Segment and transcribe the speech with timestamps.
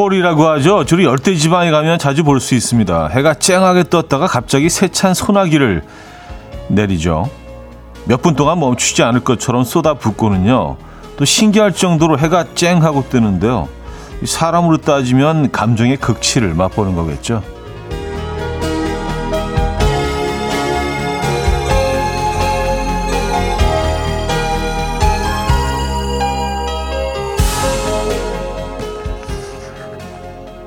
[0.00, 0.84] 콜이라고 하죠.
[0.84, 3.08] 주로 열대 지방에 가면 자주 볼 수 있습니다.
[3.08, 5.82] 해가 쨍하게 떴다가 갑자기 세찬 소나기를
[6.68, 7.30] 내리죠.
[8.04, 10.76] 몇 분 동안 멈추지 않을 것처럼 쏟아붓고는요.
[11.16, 13.68] 또 신기할 정도로 해가 쨍하고 뜨는데요.
[14.22, 17.42] 사람으로 따지면 감정의 극치를 맛보는 거겠죠.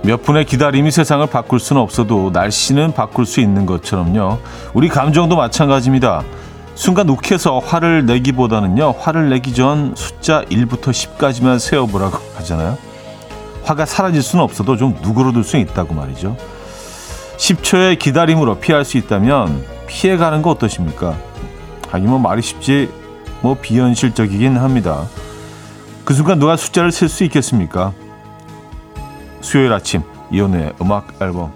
[0.09, 4.39] 몇 분의 기다림이 세상을 바꿀 수는 없어도 날씨는 바꿀 수 있는 것처럼요.
[4.73, 6.23] 우리 감정도 마찬가지입니다.
[6.73, 8.95] 순간 욱해서 화를 내기보다는요.
[8.97, 12.75] 화를 내기 전 숫자 1부터 10까지만 세어보라고 하잖아요.
[13.65, 16.35] 화가 사라질 수는 없어도 좀 누그러들 수 있다고 말이죠.
[17.37, 21.15] 10초의 기다림으로 피할 수 있다면 피해가는 거 어떠십니까?
[21.89, 22.89] 하긴 뭐 말이 쉽지
[23.41, 25.03] 뭐 비현실적이긴 합니다.
[26.03, 27.93] 그 순간 누가 숫자를 셀 수 있겠습니까?
[29.41, 30.01] 수요일 아침
[30.31, 31.51] 이연우의 음악 앨범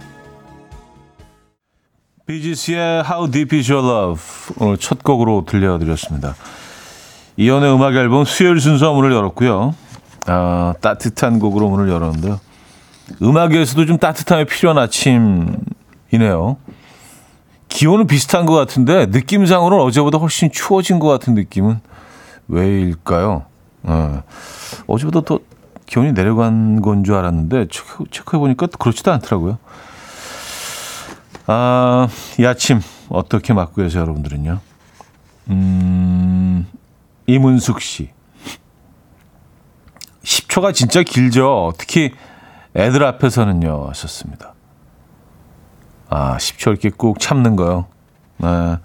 [2.25, 4.23] 비지스의 How Deep Is Your Love
[4.59, 6.35] 오늘 첫 곡으로 들려드렸습니다.
[7.35, 9.75] 이연우의 음악 앨범 수요일 순서 문을 열었고요.
[10.27, 12.39] 아, 따뜻한 곡으로 문을 열었는데요.
[13.21, 16.57] 음악에서도 좀 따뜻함이 필요한 아침이네요.
[17.67, 21.81] 기온은 비슷한 것 같은데 느낌상으로는 어제보다 훨씬 추워진 것 같은 느낌은
[22.47, 23.45] 왜일까요?
[23.83, 24.23] 어,
[24.87, 25.39] 어제보다 더
[25.85, 29.57] 기온이 내려간 건 줄 알았는데 체크, 체크해 보니까 그렇지도 않더라고요.
[31.47, 32.07] 아,
[32.39, 34.59] 이 아침 어떻게 맞고 계세요, 여러분들은요?
[35.49, 36.67] 음,
[37.27, 38.09] 이문숙 씨.
[40.23, 41.73] 10초가 진짜 길죠.
[41.77, 42.13] 특히
[42.75, 44.53] 애들 앞에서는요, 하셨습니다.
[46.09, 47.87] 아, 10초 이렇게 꾹 참는 거요.
[48.37, 48.77] 네.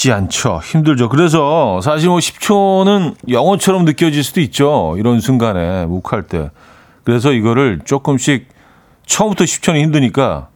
[0.00, 0.60] 쉽지 않죠.
[0.64, 1.10] 힘들죠.
[1.10, 4.94] 그래서 사실 뭐 10초는 영어처럼 느껴질 수도 있죠.
[4.96, 6.50] 이런 순간에 묵할 때.
[7.04, 8.48] 그래서 이거를 조금씩
[9.04, 10.48] 처음부터 10초는 힘드니까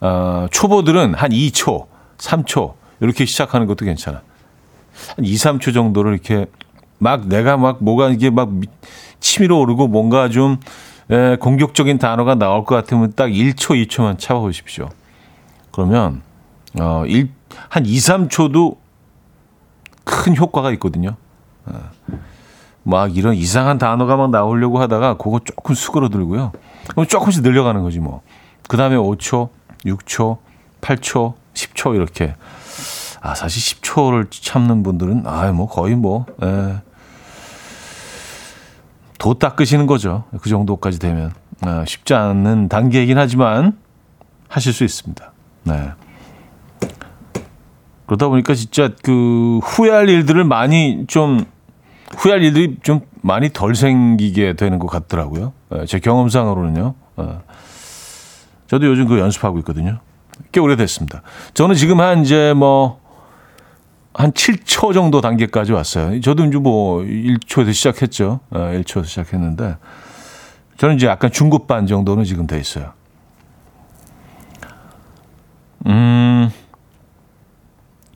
[0.00, 4.22] 어, 초보들은 한 2초, 3초 이렇게 시작하는 것도 괜찮아.
[5.16, 6.46] 한 2, 3초 정도를 이렇게
[6.98, 8.48] 막 내가 막 뭐가 이게 막
[9.20, 10.58] 치밀어 오르고 뭔가 좀
[11.10, 14.88] 에, 공격적인 단어가 나올 것 같으면 딱 1초, 2초만 참아보십시오.
[15.72, 16.22] 그러면
[16.80, 17.28] 어, 1,
[17.68, 18.76] 한 2, 3초도
[20.04, 21.16] 큰 효과가 있거든요.
[21.66, 21.90] 어,
[22.82, 26.52] 막 이런 이상한 단어가 막 나오려고 하다가 그거 조금 수그러들고요.
[26.88, 28.22] 그럼 조금씩 늘려가는 거지 뭐.
[28.68, 29.50] 그 다음에 5초,
[29.84, 30.38] 6초,
[30.80, 32.34] 8초, 10초 이렇게.
[33.20, 36.82] 아, 사실 10초를 참는 분들은, 아, 뭐 거의 뭐, 에, 예.
[39.18, 40.24] 도 닦으시는 거죠.
[40.40, 41.32] 그 정도까지 되면.
[41.60, 43.78] 아, 쉽지 않은 단계이긴 하지만
[44.48, 45.32] 하실 수 있습니다.
[45.62, 45.92] 네.
[48.12, 51.46] 그러다 보니까 진짜 그 후회할 일들을 많이 좀
[52.18, 55.54] 후회할 일들이 좀 많이 덜 생기게 되는 것 같더라고요.
[55.74, 56.94] 예, 제 경험상으로는요.
[57.20, 57.24] 예.
[58.66, 60.00] 저도 요즘 그 연습하고 있거든요.
[60.50, 61.22] 꽤 오래됐습니다.
[61.54, 63.00] 저는 지금 한 이제 뭐,
[64.12, 66.20] 한 7초 정도 단계까지 왔어요.
[66.20, 68.40] 저도 이제 뭐 1초에서 시작했죠.
[68.50, 69.76] 1초에서 예, 시작했는데,
[70.76, 72.92] 저는 이제 약간 중급반 정도는 지금 돼 있어요.
[75.86, 76.50] 음,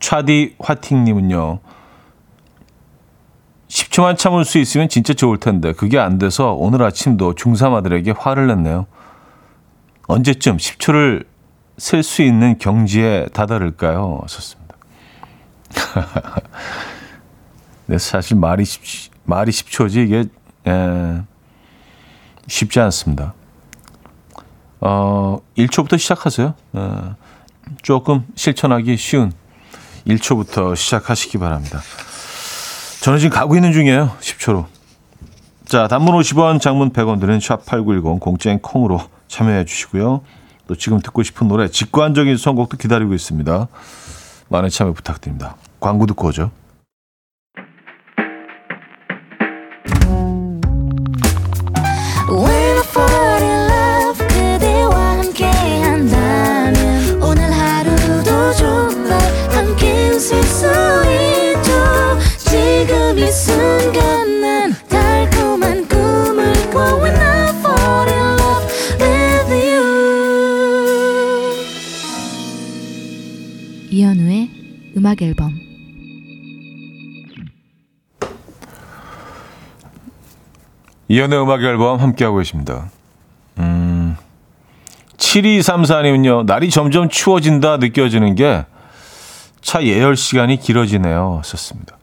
[0.01, 1.61] 차디 화팅님은요,
[3.69, 8.47] 10초만 참을 수 있으면 진짜 좋을 텐데 그게 안 돼서 오늘 아침도 중3 아들에게 화를
[8.47, 8.87] 냈네요.
[10.07, 11.27] 언제쯤 10초를
[11.79, 14.23] 셀수 있는 경지에 다다를까요?
[14.29, 14.77] 썼습니다.
[17.87, 20.25] 네, 사실 말이 10, 말이 10초지 이게
[20.71, 21.23] 에,
[22.47, 23.35] 쉽지 않습니다.
[24.81, 26.55] 어, 1초부터 시작하세요.
[26.77, 26.91] 에,
[27.83, 29.33] 조금 실천하기 쉬운
[30.07, 31.81] 1초부터 시작하시기 바랍니다.
[33.03, 34.17] 저는 지금 가고 있는 중이에요.
[34.21, 34.67] 10초로.
[35.65, 40.23] 자, 단문 50원, 장문 100원 드는 샵8910 공짜인 콩으로 참여해 주시고요.
[40.69, 43.69] 또 지금 듣고 싶은 노래, 직관적인 선곡도 기다리고 있습니다.
[44.49, 45.57] 많은 참여 부탁드립니다.
[45.81, 46.51] 광고 듣고 오죠.
[75.07, 75.53] 음악 앨범
[81.07, 82.91] 이연의 음악 앨범 함께하고 계십니다.
[83.59, 84.17] 음,
[85.17, 88.65] 7234님은요, 날이 점점 추워진다 느껴지는 게
[89.67, 91.43] 차 예열 시간이 길어지네요.
[91.45, 91.97] 썼습니다.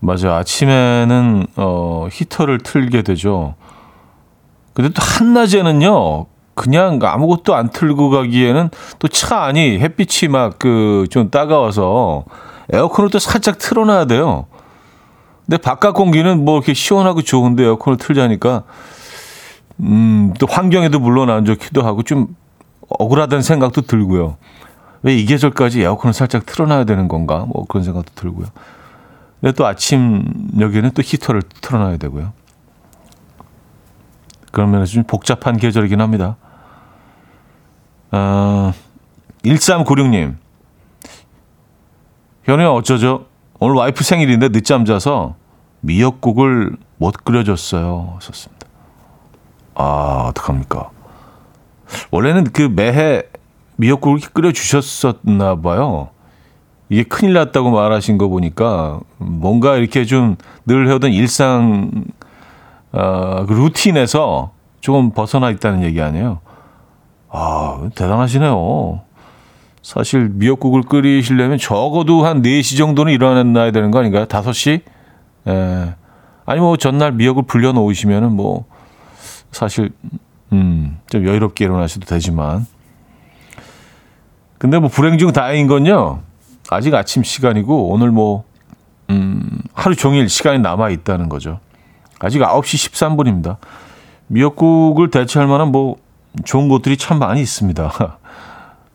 [0.00, 0.32] 맞아요.
[0.32, 3.54] 아침에는 어, 히터를 틀게 되죠.
[4.72, 6.26] 근데 또 한낮에는요.
[6.54, 12.24] 그냥 아무것도 안 틀고 가기에는 또 차 안이 햇빛이 막 그 좀 따가워서
[12.72, 14.46] 에어컨을 또 살짝 틀어놔야 돼요.
[15.46, 18.62] 근데 바깥 공기는 뭐 이렇게 시원하고 좋은데 에어컨을 틀자니까
[19.80, 22.28] 음, 또 환경에도 물론 안 좋기도 하고 좀
[22.88, 24.36] 억울하다는 생각도 들고요.
[25.02, 27.44] 왜 이 계절까지 에어컨을 살짝 틀어놔야 되는 건가?
[27.52, 28.46] 뭐 그런 생각도 들고요.
[29.40, 30.24] 근데 또 아침
[30.58, 32.32] 여기는 또 히터를 틀어놔야 되고요.
[34.54, 36.36] 그러면 좀 복잡한 계절이긴 합니다.
[38.12, 38.72] 어,
[39.44, 40.36] 1396님.
[42.44, 43.26] 현우야 어쩌죠?
[43.58, 45.34] 오늘 와이프 생일인데 늦잠 자서
[45.80, 48.18] 미역국을 못 끓여줬어요.
[48.22, 48.66] 썼습니다.
[49.74, 50.90] 아, 어떡합니까?
[52.12, 53.24] 원래는 그 매해
[53.76, 56.10] 미역국을 끓여주셨었나 봐요.
[56.90, 60.36] 이게 큰일 났다고 말하신 거 보니까 뭔가 이렇게 좀
[60.66, 62.04] 늘 해오던 일상,
[62.94, 66.38] 어, 그 루틴에서 조금 벗어나 있다는 얘기 아니에요.
[67.28, 69.00] 아, 대단하시네요.
[69.82, 74.26] 사실 미역국을 끓이시려면 적어도 한 4시 정도는 일어나야 되는 거 아닌가요?
[74.26, 74.82] 5시?
[75.48, 75.94] 예.
[76.46, 78.64] 아니, 뭐, 전날 미역을 불려놓으시면은 뭐,
[79.50, 79.90] 사실,
[80.52, 82.66] 음, 좀 여유롭게 일어나셔도 되지만.
[84.58, 86.20] 근데 뭐, 불행 중 다행인 건요.
[86.70, 88.44] 아직 아침 시간이고, 오늘 뭐,
[89.10, 91.58] 음, 하루 종일 시간이 남아 있다는 거죠.
[92.24, 93.56] 아직 9시 13분입니다.
[94.28, 95.96] 미역국을 대체할 만한 뭐,
[96.44, 97.92] 좋은 것들이 참 많이 있습니다.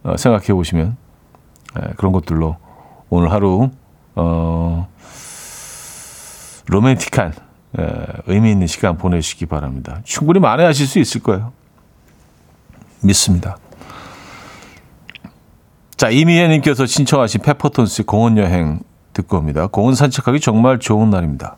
[0.03, 0.97] 어, 생각해 보시면
[1.77, 2.57] 예, 그런 것들로
[3.09, 3.69] 오늘 하루
[4.15, 4.87] 어,
[6.67, 7.33] 로맨틱한
[7.79, 7.87] 예,
[8.27, 10.01] 의미 있는 시간 보내시기 바랍니다.
[10.03, 11.51] 충분히 만회하실 수 있을 거예요.
[13.01, 13.57] 믿습니다.
[15.95, 18.79] 자, 이미애님께서 신청하신 페퍼톤스 공원 여행
[19.13, 19.67] 듣고 옵니다.
[19.67, 21.57] 공원 산책하기 정말 좋은 날입니다.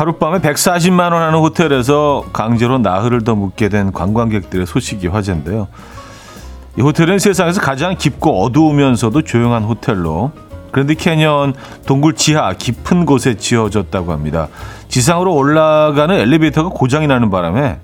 [0.00, 5.68] 하룻밤에 140만 원 하는 호텔에서 강제로 나흘을 더 묵게 된 관광객들의 소식이 화제인데요.
[6.78, 10.32] 이 호텔은 세상에서 가장 깊고 어두우면서도 조용한 호텔로
[10.72, 11.52] 그랜드 캐년
[11.84, 14.48] 동굴 지하 깊은 곳에 지어졌다고 합니다.
[14.88, 17.80] 지상으로 올라가는 엘리베이터가 고장이 나는 바람에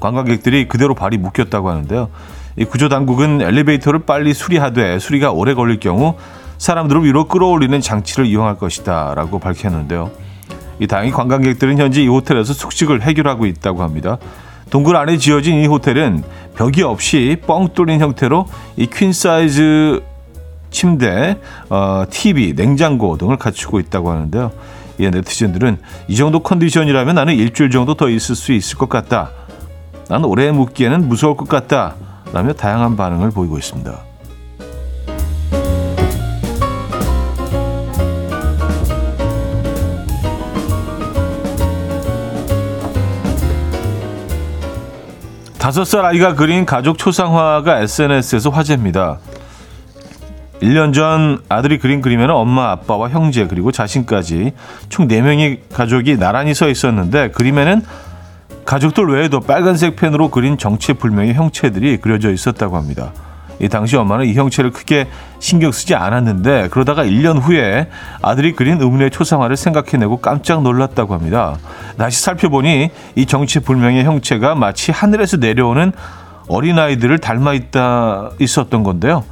[0.00, 2.08] 관광객들이 그대로 발이 묶였다고 하는데요.
[2.56, 6.14] 이 구조 당국은 엘리베이터를 빨리 수리하되 수리가 오래 걸릴 경우
[6.56, 10.27] 사람들을 위로 끌어올리는 장치를 이용할 것이다라고 밝혔는데요.
[10.80, 14.18] 이 다행히 관광객들은 현재 이 호텔에서 숙식을 해결하고 있다고 합니다.
[14.70, 16.22] 동굴 안에 지어진 이 호텔은
[16.54, 18.46] 벽이 없이 뻥 뚫린 형태로
[18.76, 20.02] 이 퀸 사이즈
[20.70, 21.38] 침대,
[21.70, 24.52] 어, TV, 냉장고 등을 갖추고 있다고 하는데요.
[24.98, 29.30] 이 네티즌들은 이 정도 컨디션이라면 나는 일주일 정도 더 있을 수 있을 것 같다.
[30.08, 31.94] 나는 오래 묵기에는 무서울 것 같다.
[32.32, 34.07] 라며 다양한 반응을 보이고 있습니다.
[45.68, 49.18] 다섯 살 아이가 그린 가족 초상화가 SNS에서 화제입니다.
[50.62, 54.52] 1년 전 아들이 그린 그림에는 엄마, 아빠와 형제 그리고 자신까지
[54.88, 57.82] 총 4명의 가족이 나란히 서 있었는데 그림에는
[58.64, 63.12] 가족들 외에도 빨간색 펜으로 그린 정체불명의 형체들이 그려져 있었다고 합니다.
[63.60, 65.08] 이 당시 엄마는 이 형체를 크게
[65.40, 67.88] 신경 쓰지 않았는데 그러다가 1년 후에
[68.22, 71.56] 아들이 그린 의문의 초상화를 생각해내고 깜짝 놀랐다고 합니다.
[71.96, 75.92] 다시 살펴보니 이 정체불명의 형체가 마치 하늘에서 내려오는
[76.48, 79.24] 어린아이들을 닮아 있다 있었던 건데요.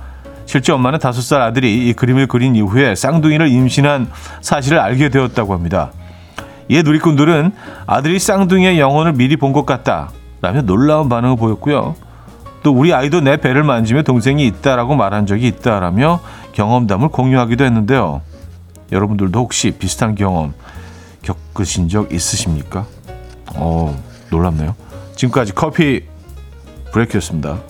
[0.44, 4.08] 실제 엄마는 다섯 살 아들이 이 그림을 그린 이후에 쌍둥이를 임신한
[4.40, 5.90] 사실을 알게 되었다고 합니다.
[6.68, 7.52] 이에 누리꾼들은
[7.86, 10.10] 아들이 쌍둥이의 영혼을 미리 본 것 같다
[10.42, 11.94] 라며 놀라운 반응을 보였고요.
[12.66, 16.18] 또 우리 아이도 내 배를 만지며 동생이 있다라고 말한 적이 있다라며
[16.50, 18.22] 경험담을 공유하기도 했는데요.
[18.90, 20.52] 여러분들도 혹시 비슷한 경험
[21.22, 22.84] 겪으신 적 있으십니까?
[23.54, 23.96] 어,
[24.32, 24.74] 놀랍네요.
[25.14, 26.06] 지금까지 커피
[26.90, 27.60] 브레이크였습니다.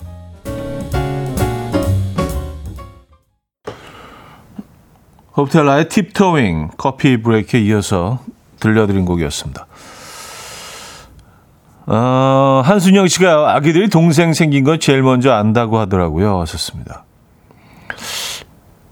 [5.37, 8.17] 호텔라의 팁토잉 커피 브레이크에 이어서
[8.59, 9.67] 들려드린 곡이었습니다.
[11.89, 16.39] 어, 한순영 씨가 아기들이 동생 생긴 건 제일 먼저 안다고 하더라고요.
[16.41, 17.05] 하셨습니다.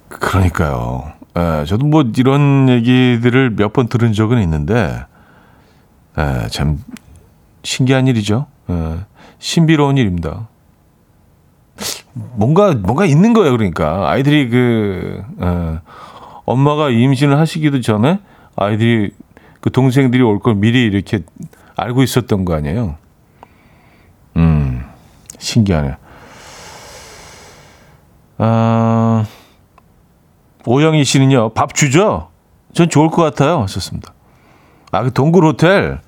[0.07, 1.11] 그러니까요.
[1.37, 5.03] 예, 저도 뭐 이런 얘기들을 몇 번 들은 적은 있는데,
[6.17, 6.79] 예, 참
[7.63, 8.45] 신기한 일이죠.
[8.69, 8.99] 예,
[9.39, 10.47] 신비로운 일입니다.
[12.13, 13.51] 뭔가 뭔가 있는 거예요.
[13.51, 15.79] 그러니까 아이들이 그 예,
[16.45, 18.19] 엄마가 임신을 하시기도 전에
[18.55, 19.11] 아이들이
[19.59, 21.19] 그 동생들이 올 걸 미리 이렇게
[21.75, 22.97] 알고 있었던 거 아니에요.
[24.37, 24.85] 음,
[25.39, 25.97] 신기하네.
[28.37, 29.25] 아,
[30.65, 32.29] 오영희 씨는요, 밥 주죠?
[32.73, 33.61] 전 좋을 것 같아요.
[33.63, 34.13] 하셨습니다.
[34.91, 36.01] 아, 그 동굴 호텔.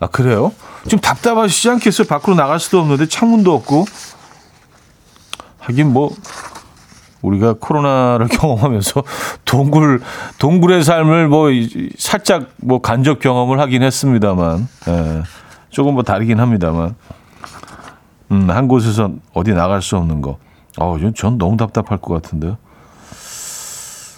[0.00, 0.52] 아, 그래요?
[0.88, 2.06] 좀 답답하시지 않겠어요?
[2.06, 3.86] 밖으로 나갈 수도 없는데 창문도 없고.
[5.60, 6.10] 하긴 뭐,
[7.24, 9.02] 우리가 코로나를 경험하면서
[9.44, 10.00] 동굴,
[10.38, 11.48] 동굴의 삶을 뭐,
[11.96, 15.22] 살짝 뭐 간접 경험을 하긴 했습니다만, 예,
[15.70, 16.94] 조금 뭐 다르긴 합니다만.
[18.30, 20.38] 음, 한 곳에서 어디 나갈 수 없는 거.
[20.78, 22.56] 어, 전 너무 답답할 것 같은데요.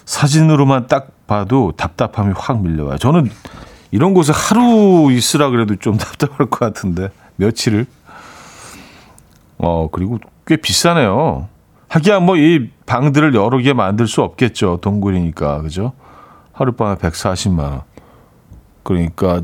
[0.05, 2.99] 사진으로만 딱 봐도 답답함이 확 밀려와요.
[2.99, 3.29] 저는
[3.91, 7.87] 이런 곳에 하루 있으라 그래도 좀 답답할 것 같은데 며칠을.
[9.59, 11.49] 어 그리고 꽤 비싸네요.
[11.89, 14.78] 하기야 뭐 이 방들을 여러 개 만들 수 없겠죠.
[14.81, 15.93] 동굴이니까 그죠?
[16.52, 17.83] 하룻밤에 140만 원.
[18.83, 19.43] 그러니까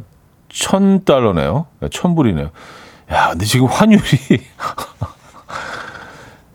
[0.48, 1.66] 천 달러네요.
[1.90, 2.50] 천 불이네요.
[3.10, 4.02] 야, 근데 지금 환율이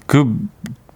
[0.08, 0.34] 그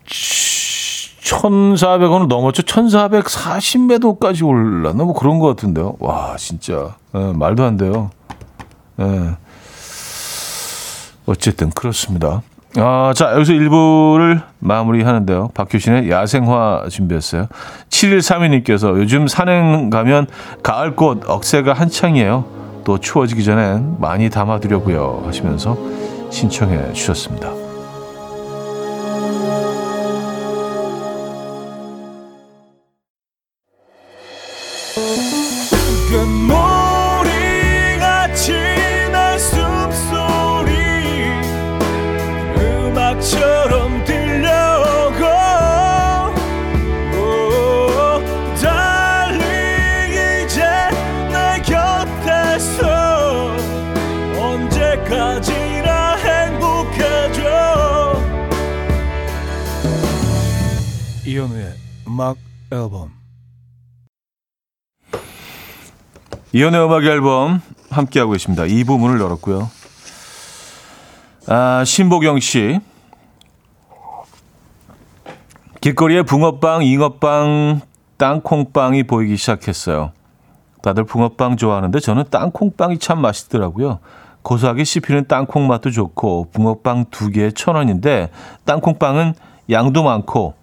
[0.05, 2.63] 1,400원을 넘었죠.
[2.63, 5.03] 1,440매도까지 올랐나?
[5.03, 5.95] 뭐 그런 것 같은데요.
[5.99, 6.95] 와, 진짜.
[7.13, 8.11] 네, 말도 안 돼요.
[8.97, 9.35] 네.
[11.25, 12.41] 어쨌든 그렇습니다.
[12.77, 15.49] 아, 자, 여기서 1부를 마무리하는데요.
[15.53, 17.47] 박효신의 야생화 준비했어요.
[17.89, 20.27] 7132님께서 요즘 산행 가면
[20.63, 22.45] 가을꽃 억새가 한창이에요.
[22.83, 25.23] 또 추워지기 전에 많이 담아두려고요.
[25.25, 25.77] 하시면서
[26.29, 27.60] 신청해 주셨습니다.
[62.11, 62.35] 음악
[62.73, 63.09] 앨범
[66.51, 68.65] 이현우의 음악 앨범 함께하고 계십니다.
[68.65, 69.71] 이 부분을 열었고요.
[71.47, 72.81] 아, 신보경 씨.
[75.79, 77.79] 길거리에 붕어빵, 잉어빵,
[78.17, 80.11] 땅콩빵이 보이기 시작했어요.
[80.81, 83.99] 다들 붕어빵 좋아하는데 저는 땅콩빵이 참 맛있더라고요.
[84.41, 88.31] 고소하게 씹히는 땅콩 맛도 좋고 붕어빵 두 개에 천 원인데
[88.65, 89.33] 땅콩빵은
[89.69, 90.60] 양도 많고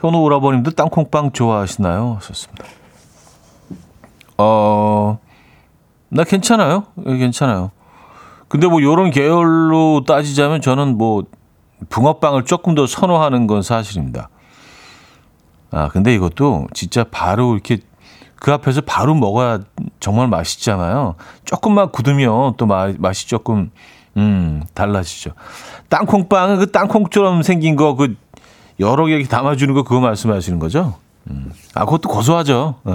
[0.00, 2.16] 현우 오라버님도 땅콩빵 좋아하시나요?
[2.16, 2.64] 하셨습니다.
[4.38, 5.18] 어,
[6.08, 6.84] 나 괜찮아요.
[7.06, 7.70] 예, 괜찮아요.
[8.48, 11.24] 근데 뭐 요런 계열로 따지자면 저는 뭐
[11.90, 14.30] 붕어빵을 조금 더 선호하는 건 사실입니다.
[15.70, 17.78] 아, 근데 이것도 진짜 바로 이렇게
[18.36, 19.60] 그 앞에서 바로 먹어야
[20.00, 21.16] 정말 맛있잖아요.
[21.44, 23.70] 조금만 굳으면 또 마, 맛이 조금
[24.16, 25.32] 음, 달라지죠.
[25.90, 28.16] 땅콩빵은 그 땅콩처럼 생긴 거 그
[28.80, 30.94] 여러 개 담아주는 거 그거 말씀하시는 거죠?
[31.30, 31.52] 음.
[31.74, 32.76] 아, 그것도 고소하죠.
[32.88, 32.92] 예.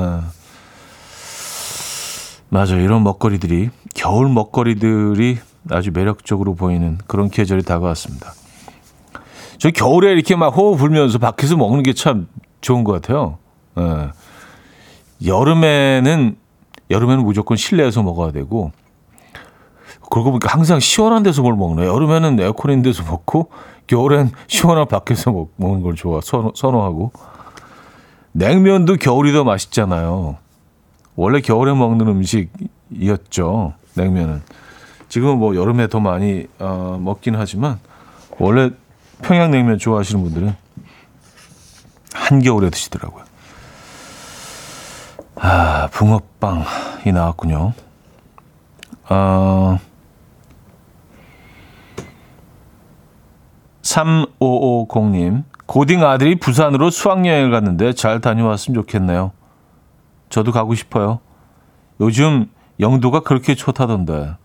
[2.50, 2.80] 맞아요.
[2.82, 5.38] 이런 먹거리들이, 겨울 먹거리들이
[5.70, 8.34] 아주 매력적으로 보이는 그런 계절이 다가왔습니다.
[9.58, 12.28] 저 겨울에 이렇게 막 호흡 불면서 밖에서 먹는 게 참
[12.62, 13.38] 좋은 것 같아요.
[13.78, 14.10] 예.
[15.26, 16.36] 여름에는,
[16.90, 18.72] 여름에는 무조건 실내에서 먹어야 되고,
[20.10, 21.94] 그러고 보니까 항상 시원한 데서 뭘 먹나요?
[21.94, 23.50] 여름에는 에어컨 있는 데서 먹고,
[23.88, 27.12] 겨울엔 시원한 밖에서 먹, 먹는 걸 좋아 선호, 선호하고
[28.32, 30.38] 냉면도 겨울이 더 맛있잖아요.
[31.16, 33.74] 원래 겨울에 먹는 음식이었죠.
[33.96, 34.42] 냉면은
[35.08, 37.80] 지금은 뭐 여름에 더 많이 어, 먹긴 하지만
[38.38, 38.72] 원래
[39.22, 40.56] 평양냉면 좋아하시는 분들은
[42.14, 43.24] 한겨울에 드시더라고요.
[45.38, 47.74] 아 붕어빵이 나왔군요.
[49.08, 49.80] 아
[53.96, 59.32] 3550님, 고딩 아들이 부산으로 수학여행을 갔는데 잘 다녀왔으면 좋겠네요.
[60.30, 61.20] 저도 가고 싶어요.
[62.02, 62.50] 요즘
[62.80, 64.36] 영도가 그렇게 좋다던데.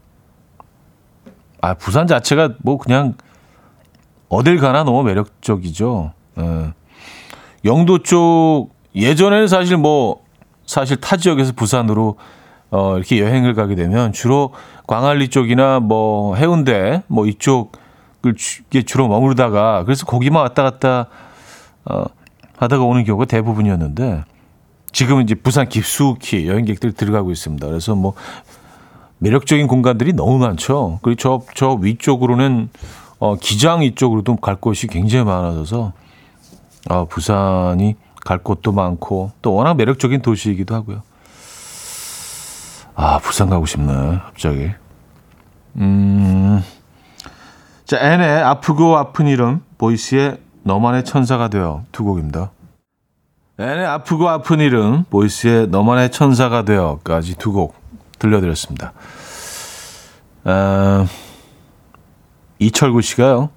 [1.63, 3.15] 아, 부산 자체가 뭐 그냥
[4.29, 6.13] 어딜 가나 너무 매력적이죠.
[6.39, 6.73] 예.
[7.65, 10.25] 영도 쪽 예전에는 사실 뭐
[10.65, 12.17] 사실 타 지역에서 부산으로
[12.71, 14.55] 어 이렇게 여행을 가게 되면 주로
[14.87, 17.90] 광안리 쪽이나 뭐 해운대 뭐 이쪽 을
[18.87, 21.07] 주로 머무르다가 그래서 거기만 왔다 갔다
[21.85, 22.05] 어,
[22.57, 24.25] 하다가 오는 경우가 대부분이었는데
[24.93, 27.67] 지금은 이제 부산 깊숙이 여행객들이 들어가고 있습니다.
[27.67, 28.15] 그래서 뭐
[29.19, 30.99] 매력적인 공간들이 너무 많죠.
[31.03, 32.71] 그리고 저, 저 위쪽으로는
[33.19, 35.93] 어, 기장 이쪽으로도 갈 곳이 굉장히 많아져서
[36.89, 41.03] 아, 부산이 갈 곳도 많고 또 워낙 매력적인 도시이기도 하고요.
[42.95, 43.93] 아, 부산 가고 싶네,
[44.25, 44.71] 갑자기.
[45.77, 46.63] 음.
[47.91, 52.53] 자, 앤의 아프고 아픈 이름, 보이스의 너만의 천사가 되어 두 곡입니다.
[53.59, 57.75] 앤의 아프고 아픈 이름, 보이스의 너만의 천사가 되어까지 두 곡
[58.21, 58.93] 들려드렸습니다.
[60.45, 61.05] 아,
[62.61, 63.51] 이철구 씨가요.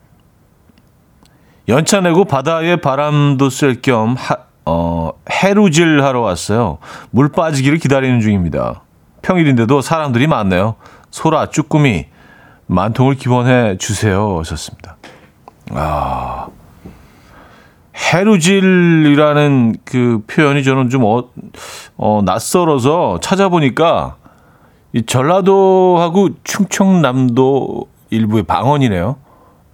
[1.67, 4.15] 연차 내고 바다에 바람도 쐴겸
[4.65, 6.79] 어, 해루질 하러 왔어요.
[7.11, 8.81] 물 빠지기를 기다리는 중입니다.
[9.21, 10.73] 평일인데도 사람들이 많네요.
[11.11, 12.07] 소라, 쭈꾸미,
[12.67, 14.39] 만통을 기원해 주세요.
[14.39, 14.97] 하셨습니다.
[15.71, 16.47] 아,
[17.95, 21.29] 해루질이라는 그 표현이 저는 좀 어,
[21.97, 24.17] 어, 낯설어서 찾아보니까
[24.93, 29.15] 이 전라도하고 충청남도 일부의 방언이네요.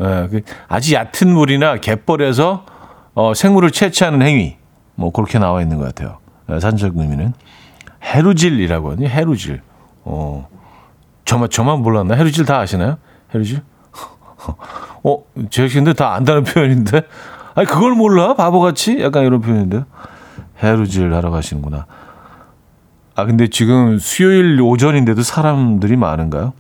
[0.02, 2.66] 예, 그 아주 얕은 물이나 갯벌에서
[3.16, 4.58] 어, 생물을 채취하는 행위.
[4.96, 6.18] 뭐 그렇게 나와 있는 것 같아요.
[6.52, 7.34] 예, 산적 의미는
[8.04, 9.62] 해루질이라고 하니 해루질.
[10.06, 10.48] 어,
[11.30, 12.16] 저만 저만 몰랐나?
[12.16, 12.98] 해루질 다 아시나요?
[13.36, 13.62] 해루질?
[15.04, 17.04] 어, 제신들 다 안다는 표현인데.
[17.54, 18.34] 아니 그걸 몰라?
[18.34, 19.00] 바보같이?
[19.00, 19.84] 약간 이런 표현인데.
[20.64, 21.86] 해루질 하러 가시는구나.
[23.14, 26.54] 아 근데 지금 수요일 오전인데도 사람들이 많은가요?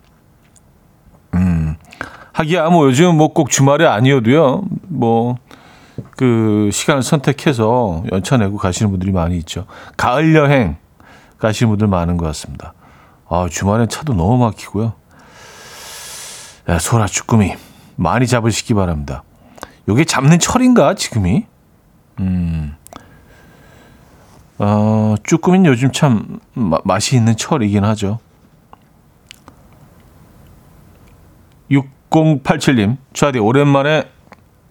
[1.33, 1.75] 음.
[2.33, 4.61] 하기야 뭐 요즘 뭐 꼭 주말에 아니어도요.
[4.87, 5.37] 뭐
[6.15, 9.65] 그 시간을 선택해서 연차 내고 가시는 분들이 많이 있죠.
[9.97, 10.77] 가을 여행
[11.39, 12.73] 가시는 분들 많은 것 같습니다.
[13.29, 14.93] 아, 주말엔 차도 너무 막히고요.
[16.67, 17.55] 야, 소라 쭈꾸미
[17.95, 19.23] 많이 잡으시기 바랍니다.
[19.87, 21.45] 요게 잡는 철인가 지금이?
[22.19, 22.75] 음.
[24.57, 28.19] 어, 쭈꾸미는 요즘 참 마, 맛이 있는 철이긴 하죠.
[31.71, 34.09] 6087님, 저한테 오랜만에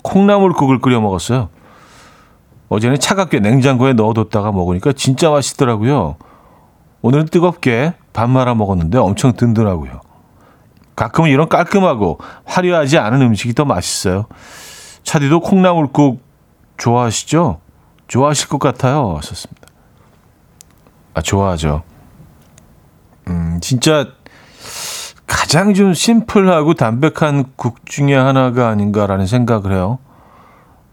[0.02, 1.48] 콩나물국을 끓여 먹었어요.
[2.68, 6.16] 어제는 차갑게 냉장고에 넣어뒀다가 먹으니까 진짜 맛있더라고요.
[7.02, 10.00] 오늘은 뜨겁게 밥 말아 먹었는데 엄청 든든하고요.
[10.96, 14.26] 가끔은 이런 깔끔하고 화려하지 않은 음식이 더 맛있어요.
[15.04, 16.20] 차디도 콩나물국
[16.76, 17.60] 좋아하시죠?
[18.08, 19.16] 좋아하실 것 같아요.
[19.16, 19.68] 하셨습니다.
[21.14, 21.82] 아, 좋아하죠.
[23.28, 24.06] 음, 진짜
[25.26, 29.98] 가장 좀 심플하고 담백한 국 중에 하나가 아닌가라는 생각을 해요.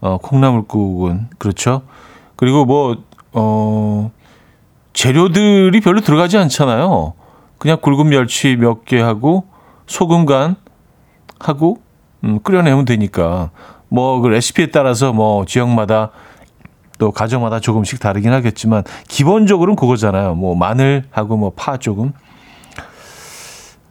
[0.00, 1.82] 어, 콩나물국은 그렇죠.
[2.36, 2.96] 그리고 뭐
[3.32, 4.10] 어,
[4.96, 7.12] 재료들이 별로 들어가지 않잖아요.
[7.58, 9.44] 그냥 굵은 멸치 몇 개 하고
[9.86, 10.56] 소금 간
[11.38, 11.78] 하고
[12.24, 13.50] 음, 끓여내면 되니까
[13.88, 16.10] 뭐 그 레시피에 따라서 뭐 지역마다
[16.98, 20.34] 또 가정마다 조금씩 다르긴 하겠지만 기본적으로는 그거잖아요.
[20.34, 22.12] 뭐 마늘하고 뭐 파 조금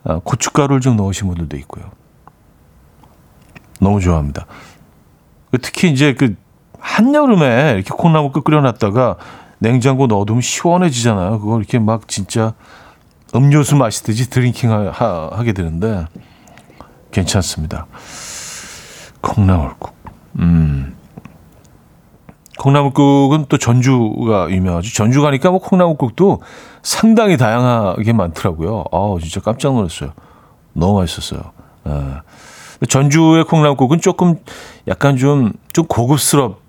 [0.03, 1.85] 아, 고춧가루를 좀 넣으신 분들도 있고요.
[3.79, 4.47] 너무 좋아합니다.
[5.51, 6.35] 그 특히 이제 그
[6.79, 9.17] 한여름에 이렇게 콩나물 끓여놨다가
[9.65, 11.39] 냉장고 넣어두면 시원해지잖아요.
[11.39, 12.53] 그걸 이렇게 막 진짜
[13.33, 16.05] 음료수 마시듯이 drinking 하, 하게 되는데
[17.11, 17.87] 괜찮습니다.
[19.21, 19.95] 콩나물국.
[20.37, 20.95] 음.
[22.59, 24.93] 콩나물국은 또 전주가 유명하죠.
[24.93, 26.41] 전주 가니까 뭐 콩나물국도
[26.83, 28.83] 상당히 다양하게 많더라고요.
[28.91, 30.13] 아, 진짜 깜짝 놀랐어요.
[30.73, 31.41] 너무 맛있었어요.
[31.85, 32.21] 아.
[32.87, 34.35] 전주의 콩나물국은 조금
[34.87, 36.64] 약간 좀, 좀 고급스럽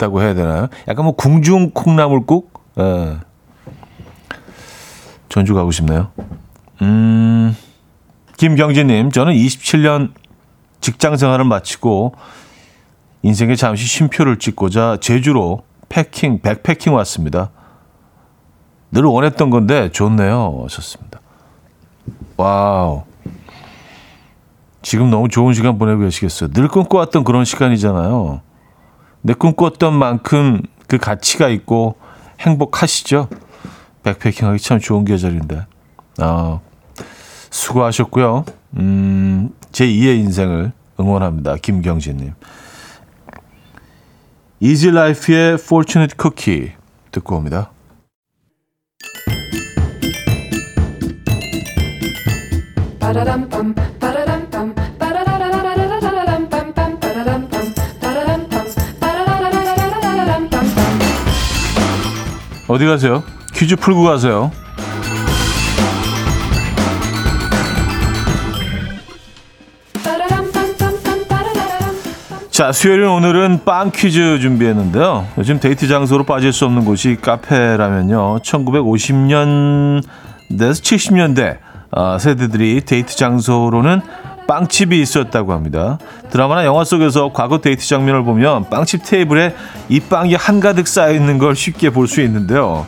[0.00, 0.68] 다고 해야 되나요?
[0.88, 2.58] 약간 뭐 궁중 콩나물국?
[2.76, 3.20] 아.
[5.28, 6.08] 전주 가고 싶네요.
[6.82, 7.54] 음,
[8.38, 10.12] 김경진님, 저는 27년
[10.80, 12.14] 직장 생활을 마치고
[13.22, 17.50] 인생에 잠시 쉼표를 찍고자 제주로 패킹, 백패킹 왔습니다.
[18.90, 20.62] 늘 원했던 건데 좋네요.
[20.64, 21.20] 하셨습니다.
[22.38, 23.02] 와우.
[24.82, 26.50] 지금 너무 좋은 시간 보내고 계시겠어요.
[26.52, 28.40] 늘 꿈꿔왔던 그런 시간이잖아요.
[29.22, 31.96] 내 꿈꿨던 만큼 그 가치가 있고
[32.40, 33.28] 행복하시죠?
[34.02, 35.66] 백패킹하기 참 좋은 계절인데.
[36.18, 36.60] 아,
[37.50, 38.44] 수고하셨고요.
[38.78, 41.56] 음, 제 2의 인생을 응원합니다.
[41.56, 42.34] 김경진님.
[44.60, 46.72] 이지 라이프의 Fortunate Cookie
[47.12, 47.70] 듣고 옵니다.
[62.70, 63.24] 어디 가세요?
[63.52, 64.52] 퀴즈 풀고 가세요.
[72.52, 75.26] 자, 수요일 오늘은 빵 퀴즈 준비했는데요.
[75.38, 78.38] 요즘 데이트 장소로 빠질 수 없는 곳이 카페라면요.
[78.38, 80.04] 1950년대에서
[80.50, 81.58] 70년대
[81.90, 84.00] 아, 세대들이 데이트 장소로는
[84.50, 85.96] 빵집이 있었다고 합니다.
[86.30, 89.54] 드라마나 영화 속에서 과거 데이트 장면을 보면 빵집 테이블에
[89.88, 92.84] 이 빵이 한가득 쌓여 있는 걸 쉽게 볼 수 있는데요.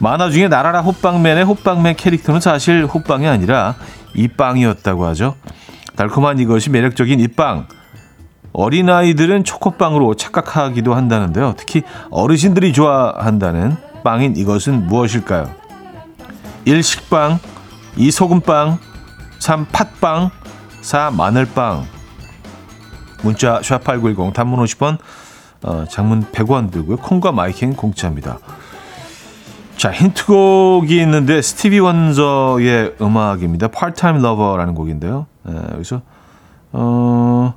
[0.00, 3.76] 만화 중에 날아라 호빵맨의 호빵맨 캐릭터는 사실 호빵이 아니라
[4.14, 5.36] 이 빵이었다고 하죠.
[5.94, 7.68] 달콤한 이것이 매력적인 이 빵.
[8.52, 11.54] 어린아이들은 초코빵으로 착각하기도 한다는데요.
[11.56, 15.54] 특히 어르신들이 좋아한다는 빵인 이것은 무엇일까요?
[16.64, 16.82] 1.
[16.82, 17.38] 식빵
[17.96, 18.10] 2.
[18.10, 18.78] 소금빵
[19.38, 19.66] 3.
[19.70, 20.30] 팥빵
[20.86, 21.10] 4.
[21.10, 21.84] 마늘빵
[23.24, 24.98] 문자 샵8910 단문 50원
[25.64, 26.98] 어, 장문 100원 들고요.
[26.98, 28.38] 콩과 마이킹 공짜입니다.
[29.76, 33.66] 자 힌트곡이 있는데 스티비 원저의 음악입니다.
[33.66, 35.26] Part-Time Lover라는 곡인데요.
[35.42, 36.02] 네, 여기서
[36.70, 37.54] 어...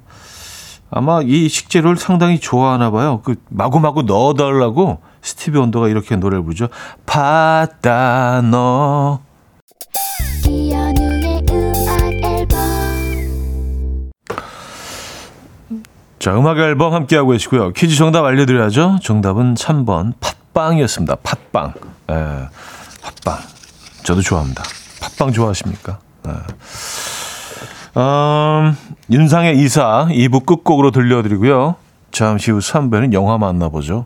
[0.90, 3.22] 아마 이 식재료를 상당히 좋아하나 봐요.
[3.24, 6.70] 그 마구마구 넣어달라고 스티비 원더가 이렇게 노래를 부르죠.
[7.06, 9.20] 바다 너.
[16.20, 17.72] 자, 음악 앨범 함께하고 계시고요.
[17.72, 19.00] 퀴즈 정답 알려드려야죠.
[19.02, 21.16] 정답은 3번 팥빵이었습니다.
[21.24, 21.74] 팥빵.
[22.12, 22.48] 예,
[23.02, 23.40] 팥빵.
[24.04, 24.64] 저도 좋아합니다.
[25.02, 26.00] 팥빵 좋아하십니까?
[26.28, 26.32] 예.
[28.00, 28.76] 음,
[29.10, 31.76] 윤상의 이사 2부 끝곡으로 들려드리고요.
[32.12, 34.06] 잠시 후 3부에는 영화 만나보죠.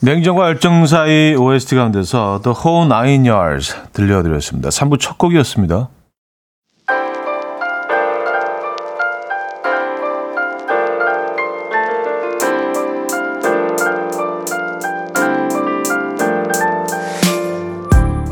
[0.00, 4.68] 냉정과 열정 사이 OST 가운데서 The Whole Nine Yards 들려드렸습니다.
[4.68, 5.88] 3부 첫 곡이었습니다.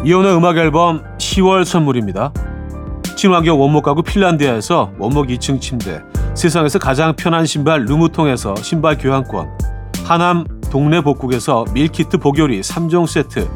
[0.05, 2.33] 이현우의 음악 앨범 10월 선물입니다.
[3.17, 6.01] 친환경 원목 가구 핀란드에서 원목 2층 침대,
[6.37, 9.49] 세상에서 가장 편한 신발 르무통에서 신발 교환권,
[10.05, 13.49] 하남 동네 복국에서 밀키트 복요리 3종 세트,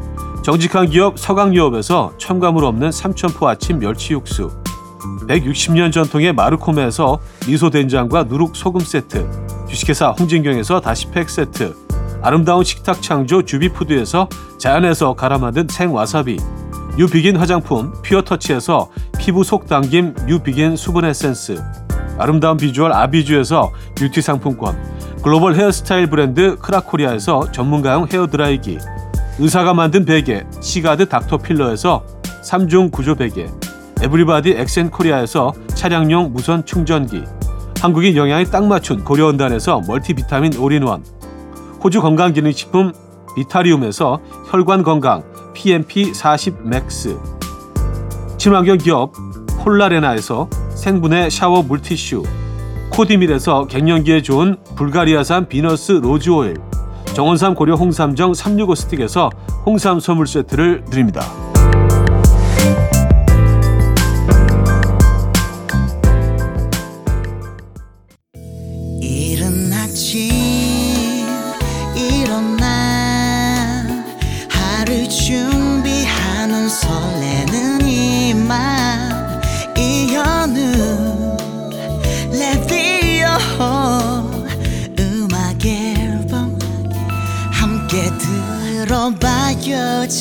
[0.42, 4.50] 정직한 기업 서강유업에서 첨가물 없는 삼천포 아침 멸치 육수,
[5.28, 9.28] 160년 전통의 마루코메에서 미소된장과 누룩소금 세트,
[9.68, 11.74] 주식회사 홍진경에서 다시팩 세트,
[12.22, 16.38] 아름다운 식탁 창조 주비푸드에서 자연에서 갈아 만든 생와사비,
[16.96, 21.62] 뉴비긴 화장품 퓨어터치에서 피부 속 당김 뉴비긴 수분 에센스,
[22.20, 24.76] 아름다운 비주얼 아비주에서 뷰티 상품권,
[25.22, 28.78] 글로벌 헤어스타일 브랜드 크라코리아에서 전문가용 헤어드라이기
[29.38, 32.04] 의사가 만든 베개 시가드 닥터필로에서
[32.42, 33.46] 3중 구조 베개
[34.02, 37.24] 에브리바디 엑센코리아에서 차량용 무선 충전기
[37.80, 41.04] 한국인 영양에 딱 맞춘 고려은단에서 멀티비타민 올인원
[41.82, 42.92] 호주 건강기능식품
[43.36, 45.22] 비타리움에서 혈관건강
[45.54, 47.18] PMP40 맥스
[48.36, 49.12] 친환경 기업
[49.62, 50.48] 폴라레나에서
[50.80, 52.22] 생분해 샤워 물티슈
[52.90, 56.56] 코디밀에서 갱년기에 좋은 불가리아산 비너스 로즈오일,
[57.14, 59.30] 정원삼 고려 홍삼정 365 스틱에서
[59.66, 61.49] 홍삼 선물 세트를 드립니다.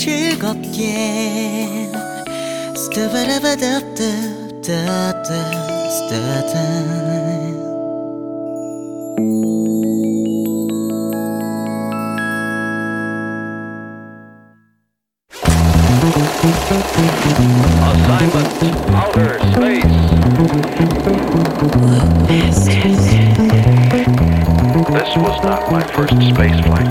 [0.10, 1.30] 즐겁게
[5.90, 7.09] Assignment
[25.10, 26.86] This was not my first space flight.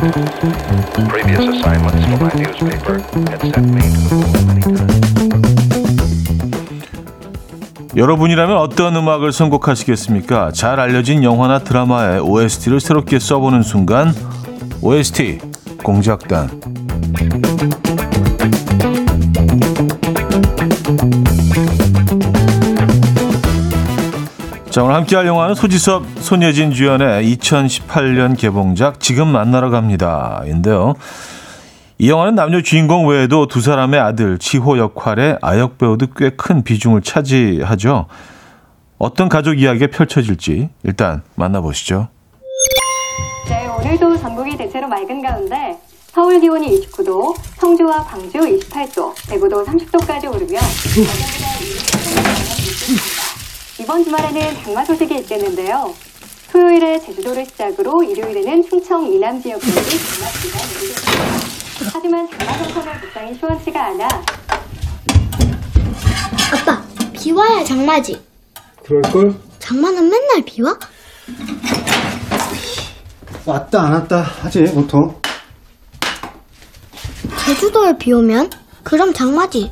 [1.08, 2.98] Previous assignments for my newspaper
[3.30, 4.98] had sent me to the moon many times.
[7.94, 10.50] 여러분이라면 어떤 음악을 선곡하시겠습니까?
[10.50, 14.12] 잘 알려진 영화나 드라마의 OST를 새롭게 써보는 순간
[14.82, 15.38] OST
[15.84, 16.50] 공작단
[24.78, 30.40] 자, 오늘 함께할 영화는 소지섭, 손예진 주연의 2018년 개봉작 지금 만나러 갑니다.
[30.46, 30.94] 인데요.
[31.98, 37.02] 이 영화는 남녀 주인공 외에도 두 사람의 아들 지호 역할의 아역 배우도 꽤 큰 비중을
[37.02, 38.06] 차지하죠.
[38.98, 42.06] 어떤 가족 이야기가 펼쳐질지 일단 만나보시죠.
[43.48, 45.76] 네, 오늘도 전국이 대체로 맑은 가운데
[46.12, 50.60] 서울 기온이 29도, 성주와 광주 28도, 대구도 30도까지 오르며
[53.80, 55.94] 이번 주말에는 장마 소식이 있겠는데요.
[56.50, 61.90] 토요일에 제주도를 시작으로 일요일에는 충청 이남 지역까지 장마비가 내리겠습니다.
[61.92, 64.08] 하지만 장마 정선은 적당히 시원치가 않아
[66.52, 68.20] 아빠, 비 와야 장마지.
[68.84, 69.34] 그럴걸?
[69.58, 70.76] 장마는 맨날 비 와?
[73.46, 75.20] 왔다 안 왔다 하지 보통
[77.46, 78.50] 제주도에 비 오면?
[78.82, 79.70] 그럼 장마지.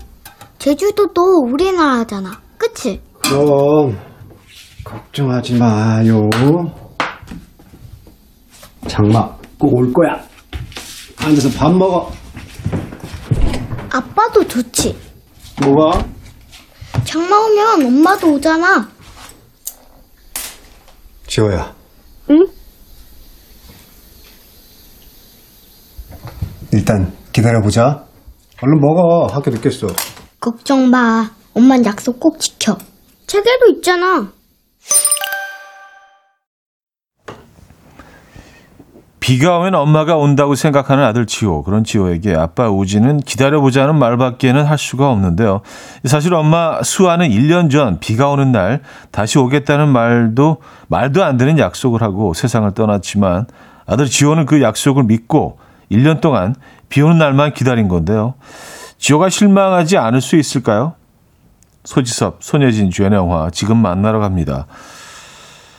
[0.58, 2.40] 제주도도 우리나라잖아.
[2.58, 3.00] 그치?
[3.28, 3.98] 그럼
[4.84, 6.28] 걱정하지 마요
[8.88, 10.24] 장마 꼭 올 거야
[11.18, 12.12] 앉아서 밥 먹어
[13.90, 14.94] 아빠도 좋지.
[15.62, 16.04] 뭐가?
[17.04, 18.86] 장마 오면 엄마도 오잖아.
[21.26, 21.74] 지호야
[22.30, 22.46] 응?
[26.74, 28.04] 일단 기다려보자
[28.62, 29.86] 얼른 먹어 학교 늦겠어
[30.40, 31.30] 걱정 마.
[31.54, 32.76] 엄만 약속 꼭 지켜.
[33.26, 34.32] 책에도 있잖아.
[39.18, 41.64] 비가 오면 엄마가 온다고 생각하는 아들 지호.
[41.64, 45.62] 그런 지호에게 아빠 우지는 기다려보자는 말밖에는 할 수가 없는데요.
[46.04, 52.02] 사실 엄마 수아는 1년 전 비가 오는 날 다시 오겠다는 말도, 말도 안 되는 약속을
[52.02, 53.46] 하고 세상을 떠났지만
[53.84, 55.58] 아들 지호는 그 약속을 믿고
[55.90, 56.54] 1년 동안
[56.88, 58.34] 비 오는 날만 기다린 건데요.
[58.98, 60.94] 지호가 실망하지 않을 수 있을까요?
[61.86, 64.66] 소지섭, 손예진 주연의 영화 지금 만나러 갑니다.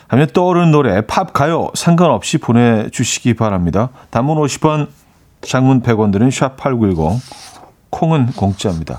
[0.08, 3.90] 하면 떠오르는 노래, 팝, 가요 상관없이 보내주시기 바랍니다.
[4.10, 4.88] 단문 50원,
[5.42, 7.20] 장문 100원 드는 샵8910,
[7.90, 8.98] 콩은 공짜입니다.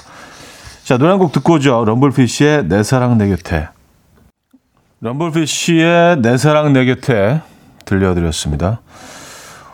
[0.84, 1.84] 자, 노래 한 곡 듣고 오죠.
[1.84, 3.68] 럼블피쉬의 내 사랑 내 곁에.
[5.00, 7.40] 럼블피쉬의 내 사랑 내 곁에
[7.86, 8.82] 들려드렸습니다.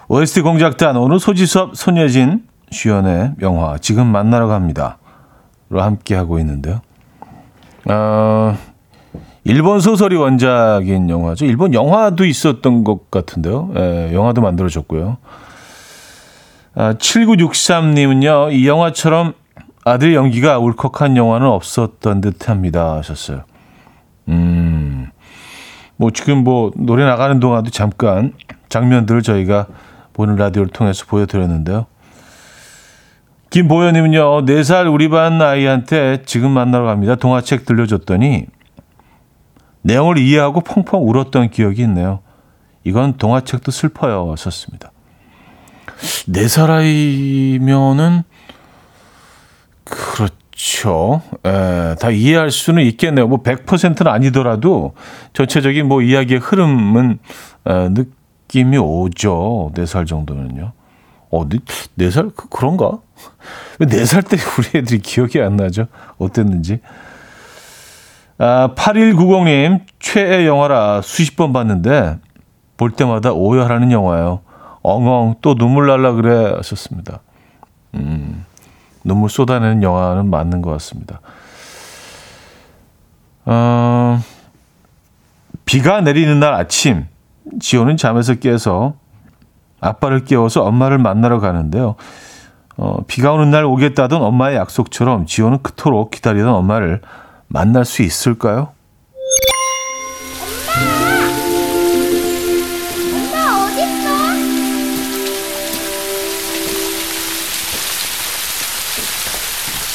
[0.06, 4.98] OST 공작단, 오늘 소지섭, 손예진, 주연의 영화 지금 만나러 갑니다.
[5.68, 6.80] 로 함께 하고 있는데요.
[7.88, 8.56] 어,
[9.44, 11.44] 일본 소설이 원작인 영화죠.
[11.44, 13.70] 일본 영화도 있었던 것 같은데요.
[13.76, 15.18] 예, 영화도 만들어졌고요.
[16.76, 19.34] 아, 7963님은요, 이 영화처럼
[19.84, 22.94] 아들 연기가 울컥한 영화는 없었던 듯 합니다.
[22.96, 23.42] 하셨어요.
[24.28, 25.10] 음,
[25.96, 28.32] 뭐 지금 뭐 노래 나가는 동안도 잠깐
[28.70, 29.66] 장면들을 저희가
[30.14, 31.86] 보는 라디오를 통해서 보여드렸는데요.
[33.54, 37.14] 김보현님은요, 4살 우리 반 아이한테 지금 만나러 갑니다.
[37.14, 38.46] 동화책 들려줬더니
[39.82, 42.18] 내용을 이해하고 펑펑 울었던 기억이 있네요.
[42.82, 44.34] 이건 동화책도 슬퍼요.
[44.36, 44.90] 썼습니다.
[46.26, 48.24] 네 살아이면은
[49.84, 51.22] 그렇죠.
[51.44, 53.28] 에, 다 이해할 수는 있겠네요.
[53.28, 54.94] 뭐 100%는 아니더라도
[55.32, 57.20] 전체적인 뭐 이야기의 흐름은
[57.66, 59.70] 에, 느낌이 오죠.
[59.76, 60.72] 네살 정도면요.
[61.34, 61.58] 어, 네,
[61.96, 62.30] 네 살?
[62.34, 62.98] 그, 그런가?
[63.80, 65.86] 왜 네 살 때 우리 애들이 기억이 안 나죠?
[66.18, 66.80] 어땠는지.
[68.38, 72.18] 아, 8190님, 최애 영화라 수십 번 봤는데,
[72.76, 74.40] 볼 때마다 오열하는 영화예요.
[74.82, 77.20] 엉엉, 또 눈물 날라 그래 하셨습니다.
[77.94, 78.44] 음,
[79.04, 81.20] 눈물 쏟아내는 영화는 맞는 것 같습니다.
[83.46, 84.20] 어,
[85.64, 87.06] 비가 내리는 날 아침,
[87.60, 88.94] 지호는 잠에서 깨서
[89.84, 91.96] 아빠를 깨워서 엄마를 만나러 가는데요.
[92.76, 97.02] 어, 비가 오는 날 오겠다던 엄마의 약속처럼 지호는 그토록 기다리던 엄마를
[97.46, 98.72] 만날 수 있을까요?
[103.12, 104.34] 엄마 어딨어?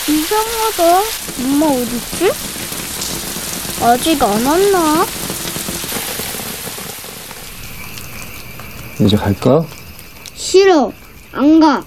[0.08, 0.84] 이상하다.
[1.44, 2.32] 엄마 어딨지?
[3.82, 5.06] 아직 안 왔나?
[9.02, 9.66] 이제 갈까?
[10.50, 10.92] 싫어.
[11.34, 11.84] 안 가.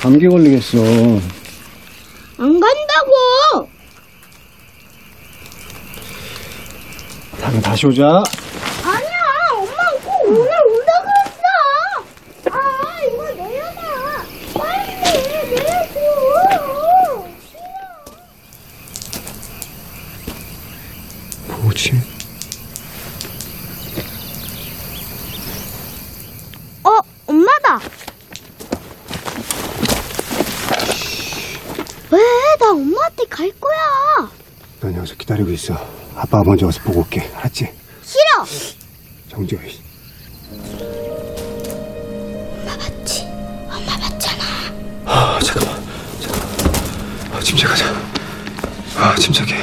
[0.00, 0.78] 감기 걸리겠어
[2.38, 3.68] 안 간다고!
[7.40, 8.22] 다음에 다시 오자
[8.84, 9.18] 아니야!
[9.54, 12.56] 엄마 꼭 오늘 온다 그랬어!
[12.56, 12.58] 아,
[13.06, 14.26] 이거 내려놔!
[14.58, 14.86] 빨리
[15.50, 15.98] 내려줘!
[21.62, 21.92] 뭐지?
[26.84, 27.80] 어, 엄마다!
[32.10, 32.18] 왜?
[32.60, 34.30] 나 엄마한테 갈 거야!
[34.80, 35.04] 넌 넌 여
[35.42, 35.74] 기다리고 있어.
[36.16, 37.20] 아빠가 먼저 와서 보고 올게.
[37.36, 37.68] 알았지?
[38.02, 38.44] 싫어.
[39.28, 39.60] 정지호.
[42.60, 43.24] 엄마 맞지?
[43.68, 44.44] 엄마 맞잖아.
[45.04, 45.82] 아, 잠깐만.
[46.20, 47.32] 잠깐만.
[47.32, 47.84] 아, 침착하자.
[48.96, 49.54] 아, 침착해.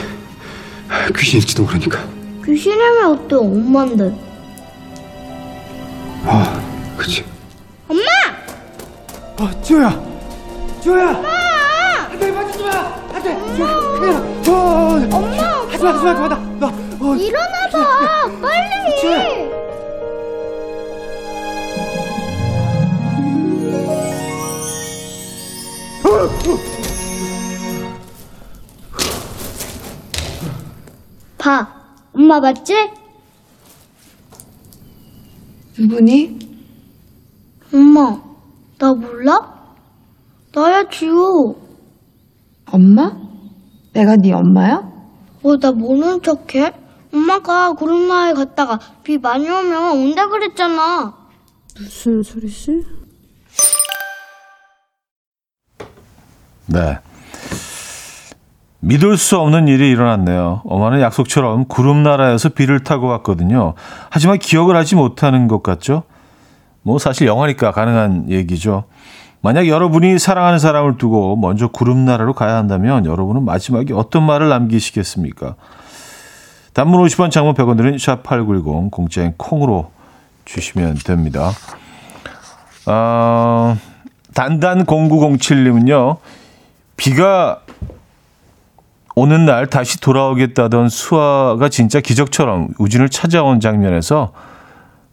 [0.89, 2.03] 아, 귀신일지도 모르니까.
[2.45, 3.35] 귀신이면 어때?
[3.35, 4.11] 엄마인데.
[6.25, 7.23] 아, 그치.
[7.87, 8.01] 엄마!
[9.37, 10.01] 아, 지호야!
[10.81, 11.38] 지호야!
[15.79, 15.91] 엄마!
[15.91, 16.59] 하지 마, 하지 마, 그만 나!
[16.59, 16.67] 나,
[16.99, 18.39] 어, 일어나봐!
[18.41, 18.99] 빨리!
[19.01, 19.49] 지호야!
[31.37, 31.67] 봐.
[32.13, 32.73] 엄마 맞지?
[35.77, 36.39] 누구니?
[37.73, 38.21] 엄마,
[38.77, 39.57] 나 몰라?
[40.53, 41.55] 나야 지호.
[42.71, 43.15] 엄마?
[43.93, 44.88] 내가 네 엄마야?
[45.43, 46.73] 어, 나 모르는 척해?
[47.13, 51.13] 엄마가 구름마을 갔다가 비 많이 오면 온다 그랬잖아.
[51.79, 52.85] 무슨 소리지?
[56.67, 56.99] 네.
[58.81, 60.61] 믿을 수 없는 일이 일어났네요.
[60.65, 63.73] 어머는 약속처럼 구름나라에서 비를 타고 왔거든요.
[64.09, 66.03] 하지만 기억을 하지 못하는 것 같죠?
[66.81, 68.85] 뭐 사실 영화니까 가능한 얘기죠.
[69.41, 75.55] 만약 여러분이 사랑하는 사람을 두고 먼저 구름 나라로 가야 한다면 여러분은 마지막에 어떤 말을 남기시겠습니까?
[76.73, 79.91] 단문 50원, 장문 100원 드린 샵8910 공짜인 콩으로
[80.45, 81.51] 주시면 됩니다.
[82.85, 83.77] 어,
[84.33, 86.17] 단단 0907님은요.
[86.97, 87.61] 비가
[89.15, 94.31] 오는 날 다시 돌아오겠다던 수아가 진짜 기적처럼 우진을 찾아온 장면에서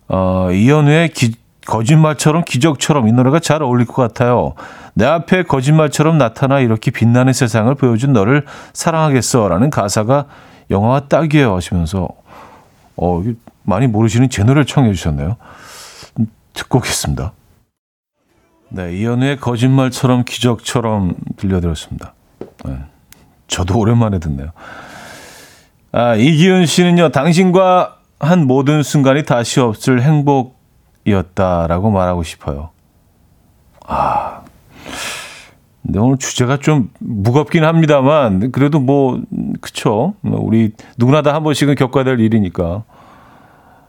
[0.08, 1.34] 어, 이현우의 기,
[1.66, 4.55] 거짓말처럼 기적처럼 이 노래가 잘 어울릴 것 같아요.
[4.94, 10.26] 내 앞에 거짓말처럼 나타나 이렇게 빛나는 세상을 보여준 너를 사랑하겠어라는 가사가
[10.70, 12.09] 영화와 딱이에요 하시면서
[12.96, 13.22] 어,
[13.62, 15.37] 많이 모르시는 제 노래를 청해 주셨네요.
[16.20, 17.33] 음, 듣고 오겠습니다.
[18.70, 22.14] 네, 이현우의 거짓말처럼 기적처럼 들려드렸습니다.
[22.64, 22.79] 네,
[23.48, 24.50] 저도 오랜만에 듣네요.
[25.92, 30.55] 아, 이기훈 씨는요, 당신과 한 모든 순간이 다시 없을 행복
[31.06, 32.70] 이었다라고 말하고 싶어요.
[33.86, 34.42] 아,
[35.82, 39.20] 근데 오늘 주제가 좀 무겁긴 합니다만, 그래도 뭐,
[39.60, 40.14] 그쵸.
[40.22, 42.82] 우리 누구나 다 한 번씩은 겪어야 될 일이니까.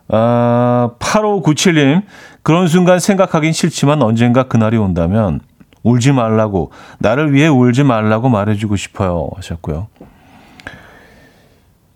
[0.10, 2.04] 아, 8597님,
[2.44, 5.42] 그런 순간 생각하긴 싫지만 언젠가 그날이 온다면
[5.84, 9.30] 울지 말라고, 나를 위해 울지 말라고 말해주고 싶어요.
[9.36, 9.88] 하셨고요.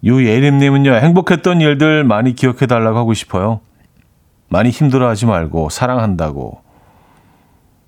[0.04, 3.60] 유예림님은요, 행복했던 일들 많이 기억해달라고 하고 싶어요.
[4.52, 6.62] 많이 힘들어하지 말고, 사랑한다고.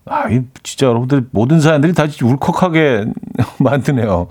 [0.06, 3.06] 아, 이 진짜 여러분들 모든 사연들이 다 울컥하게
[3.60, 4.28] 만드네요.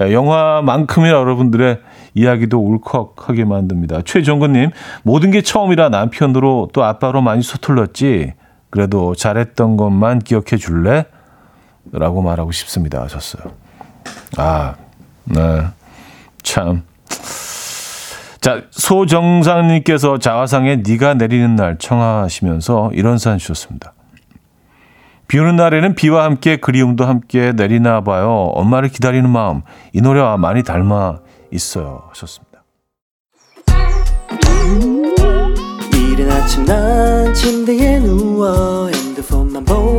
[0.00, 1.80] 예, 영화만큼이나 여러분들의
[2.14, 4.02] 이야기도 울컥하게 만듭니다.
[4.04, 4.70] 최정근님,
[5.02, 8.34] 모든 게 처음이라 남편으로 또 아빠로 많이 서툴렀지.
[8.70, 11.06] 그래도 잘했던 것만 기억해 줄래?
[11.92, 13.02] 라고 말하고 싶습니다.
[13.02, 13.52] 하셨어요.
[14.38, 14.74] 아,
[15.24, 15.66] 네.
[16.42, 16.82] 참.
[18.46, 23.92] 자, 소정상님께서 자화상에 네가 내리는 날 청하시면서 이런 사연 주셨습니다.
[25.26, 28.52] 비 오는 날에는 비와 함께 그리움도 함께 내리나 봐요.
[28.54, 29.62] 엄마를 기다리는 마음.
[29.92, 31.18] 이 노래와 많이 닮아
[31.50, 32.04] 있어요.
[32.10, 32.62] 하셨습니다.
[35.92, 39.45] 이른 아침 난 침대에 누워 핸드폰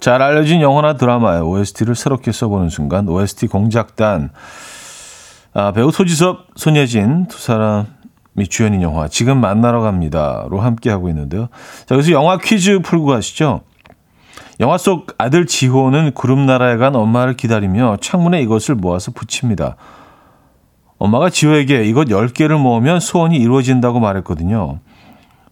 [0.00, 4.30] 잘 알려진 영화나 드라마의 OST를 새롭게 써보는 순간 OST 공작단
[5.54, 11.48] 아, 배우 소지섭, 손예진 두 사람이 주연인 영화 지금 만나러 갑니다로 함께 하고 있는데요.
[11.86, 13.62] 자 그래서 영화 퀴즈 풀고 가시죠.
[14.60, 19.76] 영화 속 아들 지호는 구름 나라에 간 엄마를 기다리며 창문에 이것을 모아서 붙입니다.
[20.98, 24.80] 엄마가 지호에게 이것 10개를 모으면 소원이 이루어진다고 말했거든요.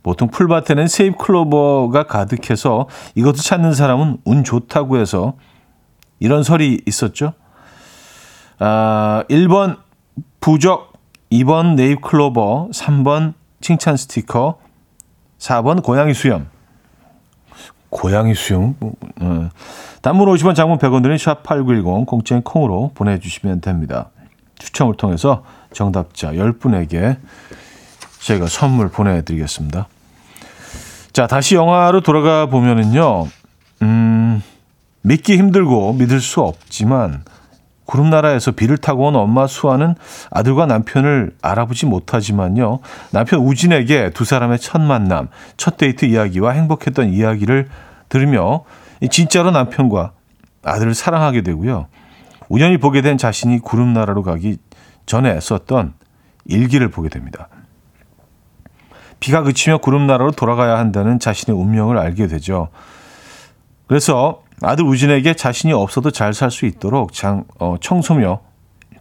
[0.07, 2.86] 보통 풀밭에는 세잎 클로버가 가득해서
[3.16, 5.34] 이것을 찾는 사람은 운 좋다고 해서
[6.20, 7.32] 이런 설이 있었죠.
[8.61, 9.78] 아, 1번
[10.38, 10.92] 부적,
[11.32, 14.61] 2번 네잎 클로버, 3번 칭찬 스티커,
[15.40, 16.46] 4번 고양이 수염.
[17.90, 18.76] 고양이 수염?
[19.20, 19.48] 어.
[20.02, 24.11] 단문 50원, 장문 100원 드는 샵8910 공짜인 콩으로 보내주시면 됩니다.
[24.61, 25.42] 추첨을 통해서
[25.72, 27.16] 정답자 10분에게
[28.20, 29.88] 저희가 선물 보내드리겠습니다.
[31.17, 33.27] 자, 다시 영화로 돌아가 보면은요,
[33.81, 34.43] 음,
[35.01, 37.25] 믿기 힘들고 믿을 수 없지만,
[37.87, 39.95] 구름나라에서 비를 타고 온 엄마 수아는
[40.31, 42.81] 아들과 남편을 알아보지 못하지만요.
[43.12, 47.71] 남편 우진에게 두 사람의 첫 만남, 첫 데이트 이야기와 행복했던 이야기를
[48.11, 48.64] 들으며
[49.11, 50.12] 진짜로 남편과
[50.64, 51.87] 아들을 사랑하게 되고요.
[52.51, 54.59] 우연히 보게 된 자신이 구름나라로 가기
[55.07, 55.95] 전에 썼던
[56.45, 57.49] 일기를 보게 됩니다.
[59.21, 62.69] 비가 그치며 구름 나라로 돌아가야 한다는 자신의 운명을 알게 되죠.
[63.87, 68.41] 그래서 아들 우진에게 자신이 없어도 잘 살 수 있도록 장, 어, 청소며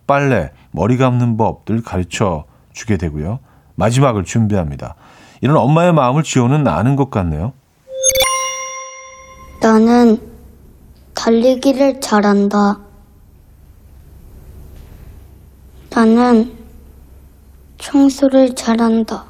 [0.07, 3.39] 빨래, 머리 감는 법들 가르쳐 주게 되고요.
[3.75, 4.95] 마지막을 준비합니다.
[5.41, 7.53] 이런 엄마의 마음을 지호는 아는 것 같네요.
[9.61, 10.19] 나는
[11.13, 12.79] 달리기를 잘한다.
[15.89, 16.53] 나는
[17.77, 19.25] 청소를 잘한다.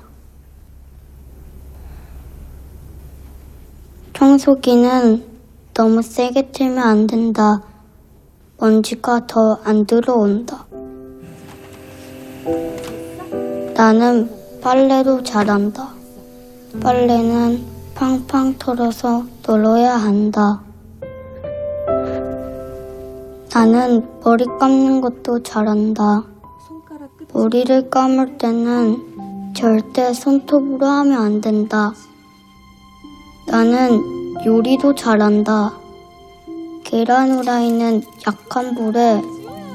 [4.25, 5.23] 청소기는
[5.75, 7.61] 너무 세게 틀면 안 된다.
[8.57, 10.65] 먼지가 더 안 들어온다.
[13.75, 14.27] 나는
[14.63, 15.89] 빨래도 잘한다.
[16.81, 17.63] 빨래는
[17.93, 20.63] 팡팡 털어서 널어야 한다.
[23.53, 26.23] 나는 머리 감는 것도 잘한다.
[27.31, 31.93] 머리를 감을 때는 절대 손톱으로 하면 안 된다.
[33.47, 35.73] 나는 요리도 잘한다.
[36.83, 39.21] 계란 후라이는 약한 불에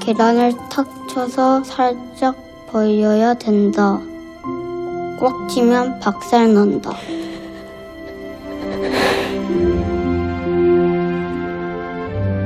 [0.01, 2.37] 계란을 탁 쳐서 살짝
[2.69, 4.01] 벌려야 된다.
[5.21, 6.93] 꽉 찌면 박살 난다.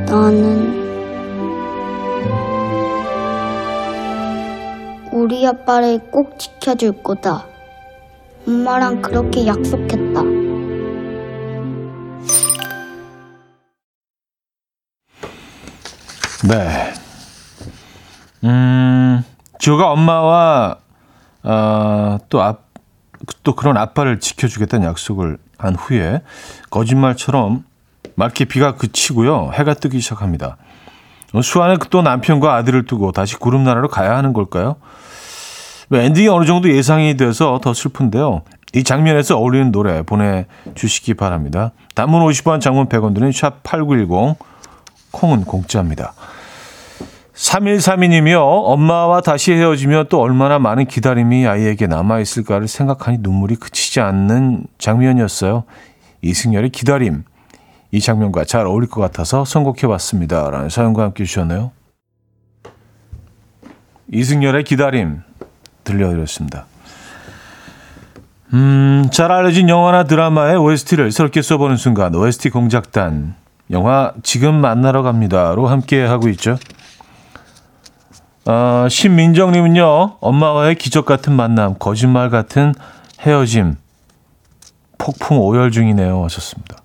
[0.06, 0.82] 나는
[5.12, 7.46] 우리 아빠를 꼭 지켜줄 거다.
[8.46, 10.33] 엄마랑 그렇게 약속했다.
[16.46, 16.92] 네.
[18.44, 19.24] 음,
[19.58, 20.76] 지호가 엄마와,
[21.42, 22.64] 어, 또 앞,
[23.42, 26.20] 또 그런 아빠를 지켜주겠다는 약속을 한 후에
[26.68, 27.64] 거짓말처럼
[28.16, 29.52] 맑게 비가 그치고요.
[29.54, 30.58] 해가 뜨기 시작합니다.
[31.42, 34.76] 수아는 또 남편과 아들을 두고 다시 구름나라로 가야 하는 걸까요?
[35.88, 38.42] 뭐 엔딩이 어느 정도 예상이 돼서 더 슬픈데요.
[38.74, 41.72] 이 장면에서 어울리는 노래 보내주시기 바랍니다.
[41.94, 44.36] 단문 50원, 장문 100원 드는 샵8910,
[45.14, 46.12] 콩은 공짜입니다.
[47.34, 48.38] 3132님이요.
[48.40, 55.64] 엄마와 다시 헤어지면 또 얼마나 많은 기다림이 아이에게 남아있을까를 생각하니 눈물이 그치지 않는 장면이었어요.
[56.22, 57.24] 이승열의 기다림.
[57.90, 60.50] 이 장면과 잘 어울릴 것 같아서 선곡해봤습니다.
[60.50, 61.72] 라는 사연과 함께 주셨네요.
[64.12, 65.22] 이승열의 기다림
[65.84, 66.66] 들려드렸습니다.
[68.52, 73.34] 음, 잘 알려진 영화나 드라마의 OST를 새롭게 써보는 순간 OST 공작단
[73.70, 76.56] 영화 지금 만나러 갑니다로 함께 하고 있죠.
[78.46, 82.74] 어, 신민정님은요, 엄마와의 기적 같은 만남, 거짓말 같은
[83.20, 83.76] 헤어짐,
[84.98, 86.22] 폭풍 오열 중이네요.
[86.24, 86.76] 하셨습니다.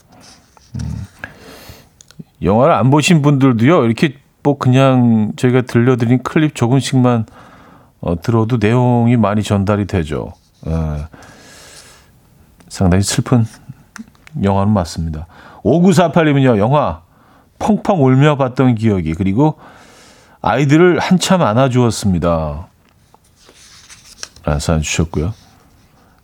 [0.75, 1.05] 음,
[2.41, 7.25] 영화를 안 보신 분들도요, 이렇게 뭐 그냥 저희가 들려드린 클립 조금씩만
[8.01, 10.31] 어, 들어도 내용이 많이 전달이 되죠.
[10.65, 11.07] 어,
[12.69, 13.45] 상당히 슬픈
[14.41, 15.27] 영화는 맞습니다.
[15.63, 17.01] 5948님은요, 영화
[17.59, 19.57] 펑펑 울며 봤던 기억이, 그리고
[20.41, 22.67] 아이들을 한참 안아주었습니다.
[24.45, 25.33] 라는 사연 주셨고요.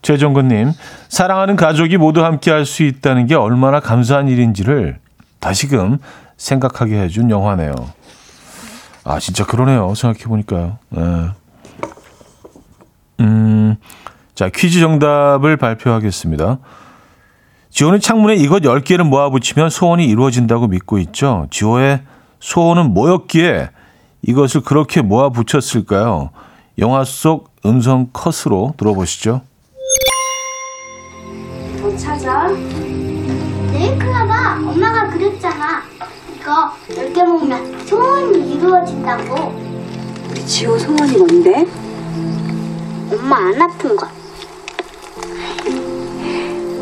[0.01, 0.71] 최정근님,
[1.09, 4.99] 사랑하는 가족이 모두 함께 할 수 있다는 게 얼마나 감사한 일인지를
[5.39, 5.97] 다시금
[6.37, 7.73] 생각하게 해준 영화네요.
[9.03, 9.93] 아, 진짜 그러네요.
[9.95, 10.77] 생각해보니까요.
[10.89, 11.29] 네.
[13.19, 13.75] 음,
[14.33, 16.57] 자, 퀴즈 정답을 발표하겠습니다.
[17.75, 21.47] 지호는 창문에 이것 10개를 모아붙이면 소원이 이루어진다고 믿고 있죠.
[21.51, 22.03] 지호의
[22.39, 23.69] 소원은 뭐였기에
[24.21, 26.29] 이것을 그렇게 모아붙였을까요?
[26.79, 29.41] 영화 속 음성 컷으로 들어보시죠.
[31.81, 32.47] 더 찾아.
[33.73, 34.53] 네이클라 봐.
[34.57, 35.81] 엄마가 그랬잖아.
[36.33, 39.53] 이거 10개 먹으면 소원이 이루어진다고.
[40.29, 41.67] 우리 지호 소원이 뭔데?
[43.11, 44.07] 엄마 안 아픈 거.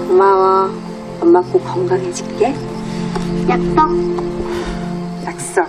[0.07, 0.69] 고마워.
[1.21, 2.53] 엄마 꼭 건강해질게.
[3.49, 3.89] 약속.
[5.25, 5.67] 약속.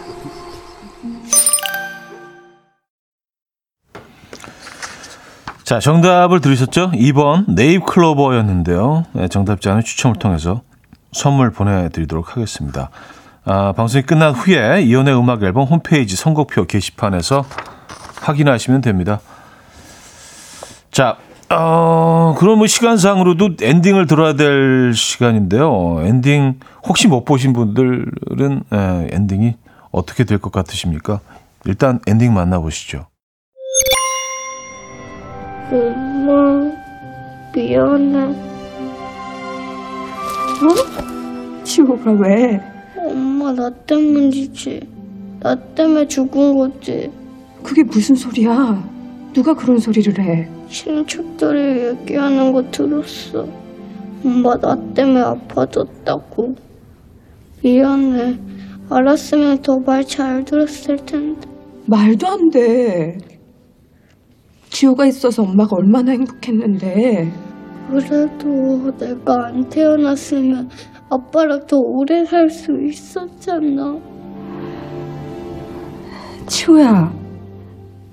[5.63, 6.91] 자, 정답을 들으셨죠?
[6.93, 9.05] 2번 네잎 클로버였는데요.
[9.13, 10.63] 네, 정답자는 추첨을 통해서
[11.13, 12.91] 선물 보내드리도록 하겠습니다.
[13.47, 17.45] 아, 방송이 끝난 후에 이현우의 음악 앨범 홈페이지 선곡표 게시판에서
[18.21, 19.21] 확인하시면 됩니다.
[20.91, 21.17] 자,
[21.51, 26.01] 어, 그럼 뭐 시간상으로도 엔딩을 들어야 될 시간인데요.
[26.03, 29.55] 엔딩 혹시 못 보신 분들은 예, 엔딩이
[29.93, 31.21] 어떻게 될 것 같으십니까?
[31.67, 33.07] 일단 엔딩 만나보시죠.
[35.71, 36.71] 엄마,
[37.55, 38.35] 미안해.
[41.65, 42.61] 치호가 왜?
[42.97, 44.89] 엄마, 나 때문이지.
[45.41, 47.11] 나 때문에 죽은 거지.
[47.63, 48.83] 그게 무슨 소리야?
[49.33, 50.49] 누가 그런 소리를 해?
[50.69, 53.47] 친척들이 얘기하는 거 들었어.
[54.25, 56.55] 엄마, 나 때문에 아파졌다고.
[57.63, 58.39] 미안해.
[58.91, 61.49] 알았으면 더 말 잘 들었을 텐데.
[61.87, 63.19] 말도 안 돼.
[64.71, 67.33] 지호가 있어서 엄마가 얼마나 행복했는데.
[67.91, 70.69] 그래도 내가 안 태어났으면
[71.11, 73.99] 아빠랑 더 오래 살 수 있었잖아.
[76.47, 77.13] 치호야,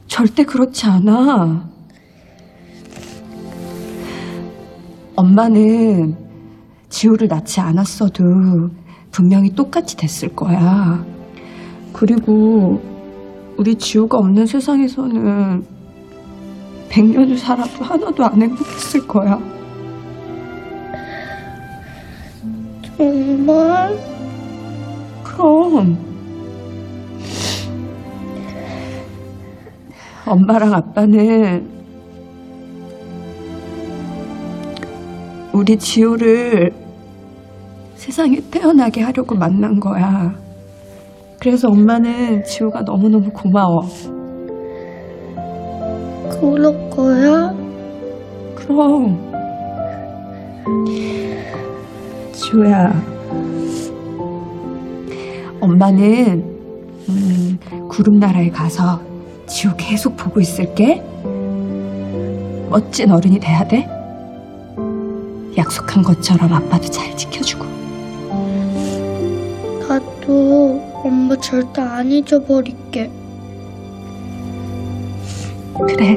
[0.08, 1.70] 절대 그렇지 않아.
[5.22, 6.18] 엄마는
[6.90, 8.72] 지호를 낳지 않았어도
[9.12, 11.06] 분명히 똑같이 됐을 거야.
[11.94, 12.82] 그리고
[13.56, 15.64] 우리 지호가 없는 세상에서는
[16.90, 19.40] 100년을 살아도 하나도 안 행복했을 거야.
[22.98, 24.00] 정말?
[25.24, 26.00] 그럼
[30.26, 31.71] 엄마랑 아빠는
[35.54, 36.72] 우리 지호를
[37.96, 40.34] 세상에 태어나게 하려고 만난 거야.
[41.40, 43.82] 그래서 엄마는 지호가 너무너무 고마워.
[46.30, 47.54] 그럴 거야?
[48.56, 49.30] 그럼
[52.32, 52.92] 지호야
[55.60, 56.44] 엄마는
[57.10, 59.02] 음, 구름나라에 가서
[59.48, 61.04] 지호 계속 보고 있을게
[62.70, 64.01] 멋진 어른이 돼야 돼
[65.58, 67.66] 약속한 것처럼 아빠도 잘 지켜주고
[69.88, 73.12] 나도 엄마 절대 안 잊어버릴게.
[75.88, 76.16] 그래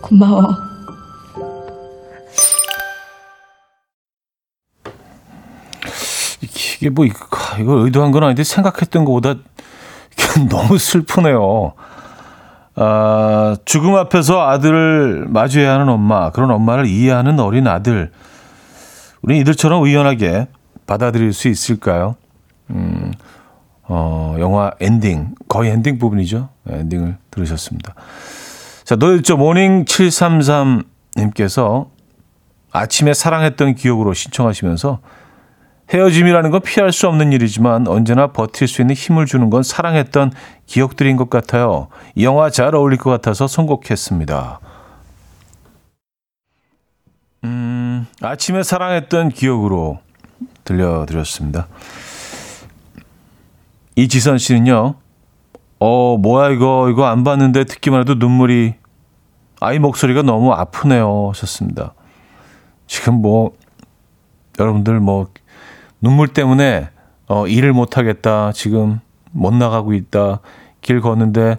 [0.00, 0.70] 고마워
[6.40, 7.18] 이게 뭐 이거,
[7.58, 9.34] 이거 의도한 건 아닌데 생각했던 것보다
[10.48, 11.74] 너무 슬프네요.
[12.76, 18.10] 아, 죽음 앞에서 아들을 마주해야 하는 엄마, 그런 엄마를 이해하는 어린 아들.
[19.22, 20.48] 우리 이들처럼 의연하게
[20.86, 22.16] 받아들일 수 있을까요?
[22.70, 23.12] 음,
[23.82, 26.48] 어, 영화 엔딩, 거의 엔딩 부분이죠.
[26.64, 27.94] 네, 엔딩을 들으셨습니다.
[28.84, 29.36] 자, 노였죠.
[29.36, 31.88] 모닝 733님께서
[32.72, 35.00] 아침에 사랑했던 기억으로 신청하시면서
[35.92, 40.32] 헤어짐이라는 건 피할 수 없는 일이지만 언제나 버틸 수 있는 힘을 주는 건 사랑했던
[40.66, 41.88] 기억들인 것 같아요.
[42.14, 44.60] 이 영화 잘 어울릴 것 같아서 선곡했습니다.
[47.44, 49.98] 음, 아침에 사랑했던 기억으로
[50.64, 51.66] 들려드렸습니다.
[53.96, 54.94] 이지선 씨는요,
[55.80, 58.74] 어, 뭐야, 이거, 이거 안 봤는데 듣기만 해도 눈물이,
[59.60, 61.30] 아이 목소리가 너무 아프네요.
[61.30, 61.94] 하셨습니다.
[62.86, 63.56] 지금 뭐,
[64.58, 65.28] 여러분들 뭐,
[66.00, 66.88] 눈물 때문에
[67.26, 68.52] 어, 일을 못 하겠다.
[68.52, 69.00] 지금
[69.32, 70.40] 못 나가고 있다.
[70.80, 71.58] 길 걷는데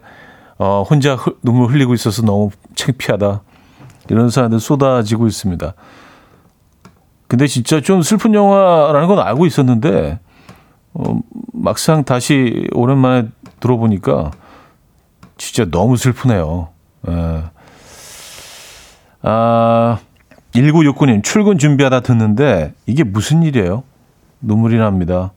[0.58, 3.42] 어, 혼자 흐, 눈물 흘리고 있어서 너무 창피하다.
[4.10, 5.74] 이런 사람들 쏟아지고 있습니다.
[7.28, 10.20] 근데 진짜 좀 슬픈 영화라는 건 알고 있었는데
[10.94, 11.20] 어,
[11.54, 13.30] 막상 다시 오랜만에
[13.60, 14.32] 들어보니까
[15.38, 16.70] 진짜 너무 슬프네요.
[17.08, 17.44] 예.
[19.24, 20.00] 아,
[20.52, 23.84] 1969님 출근 준비하다 듣는데 이게 무슨 일이에요?
[24.42, 25.32] 눈물이 납니다.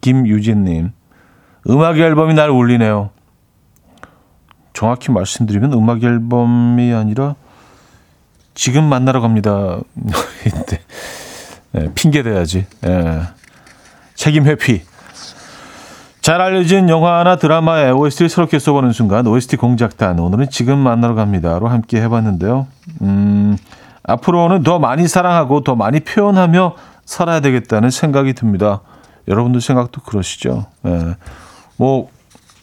[0.00, 0.92] 김유진님,
[1.70, 3.10] 음악 앨범이 날 울리네요.
[4.72, 7.34] 정확히 말씀드리면 음악 앨범이 아니라
[8.54, 9.78] 지금 만나러 갑니다.
[11.72, 12.66] 네, 핑계 대야지.
[12.80, 13.22] 네.
[14.14, 14.82] 책임 회피.
[16.20, 22.02] 잘 알려진 영화나 드라마의 OST를 새롭게 써보는 순간 OST 공작단 오늘은 지금 만나러 갑니다로 함께
[22.02, 22.66] 해봤는데요.
[23.02, 23.56] 음,
[24.02, 26.74] 앞으로는 더 많이 사랑하고 더 많이 표현하며
[27.08, 28.82] 살아야 되겠다는 생각이 듭니다.
[29.28, 30.66] 여러분들 생각도 그러시죠?
[30.84, 31.16] 예.
[31.78, 32.10] 뭐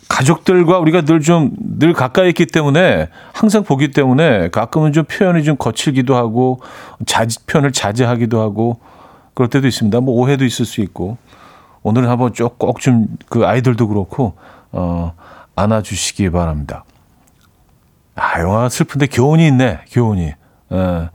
[0.07, 6.61] 가족들과 우리가 늘좀늘 가까이 있기 때문에 항상 보기 때문에 가끔은 좀 표현이 좀 거칠기도 하고
[7.07, 8.79] 자지 표현을 자제하기도 하고
[9.33, 9.99] 그럴 때도 있습니다.
[10.01, 11.17] 뭐 오해도 있을 수 있고
[11.81, 14.35] 오늘은 한번 꼭 좀 그 아이들도 그렇고
[14.71, 15.13] 어
[15.55, 16.85] 안아주시기 바랍니다.
[18.13, 20.33] 아 영화가 슬픈데 교훈이 있네 교훈이.
[20.71, 21.09] 예.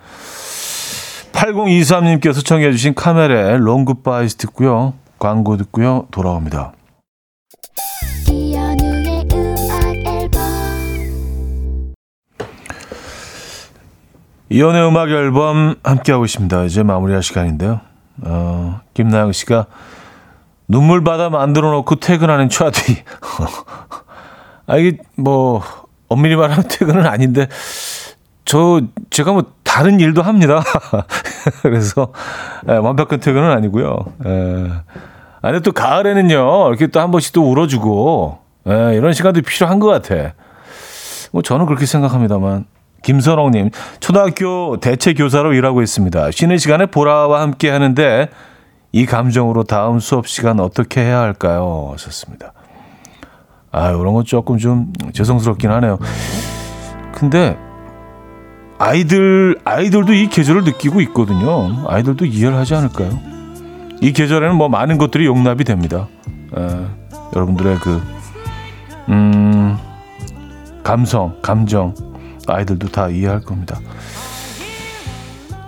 [1.41, 4.93] 8023님께서 청해 주신 카멜의 Long Goodbyes 듣고요.
[5.19, 6.07] 광고 듣고요.
[6.11, 6.73] 돌아옵니다.
[14.51, 16.65] 이현우의 음악 앨범 함께하고 있습니다.
[16.65, 17.81] 이제 마무리할 시간인데요.
[18.23, 19.67] 어, 김나영 씨가
[20.69, 23.03] 눈물 바다 만들어 놓고 퇴근하는 차디.
[24.67, 25.63] 아, 이게 뭐,
[26.09, 27.49] 엄밀히 말하면 퇴근은 아닌데,
[28.45, 28.81] 저,
[29.11, 30.63] 제가 뭐, 다른 일도 합니다.
[31.63, 32.13] 그래서,
[32.69, 33.99] 에, 완벽한 퇴근은 아니고요.
[34.27, 34.71] 에,
[35.43, 40.33] 아니, 또 가을에는요, 이렇게 또 한 번씩 또 울어주고, 에, 이런 시간도 필요한 것 같아.
[41.31, 42.67] 뭐, 저는 그렇게 생각합니다만.
[43.03, 46.33] 김선홍님, 초등학교 대체 교사로 일하고 있습니다.
[46.33, 48.29] 쉬는 시간에 보라와 함께 하는데,
[48.93, 51.91] 이 감정으로 다음 수업 시간 어떻게 해야 할까요?
[51.93, 52.53] 하셨습니다.
[53.71, 55.99] 아, 이런 건 조금 좀 죄송스럽긴 하네요.
[57.13, 57.57] 근데
[58.81, 61.87] 아이들 아이들도 이 계절을 느끼고 있거든요.
[61.87, 63.11] 아이들도 이해를 하지 않을까요?
[64.01, 66.09] 이 계절에는 뭐 많은 것들이 용납이 됩니다.
[66.57, 66.87] 에,
[67.37, 68.03] 여러분들의 그
[69.11, 69.77] 음,
[70.83, 71.95] 감성, 감정
[72.49, 73.79] 아이들도 다 이해할 겁니다.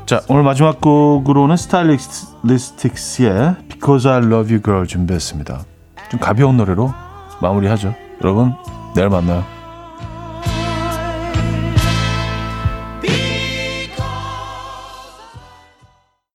[0.06, 5.64] 자, 오늘 마지막 곡으로는 스타일리스틱스의 Because I Love You Girl 준비했습니다.
[6.10, 6.94] 좀 가벼운 노래로
[7.42, 7.94] 마무리하죠.
[8.24, 8.54] 여러분,
[8.94, 9.44] 내일 만나요.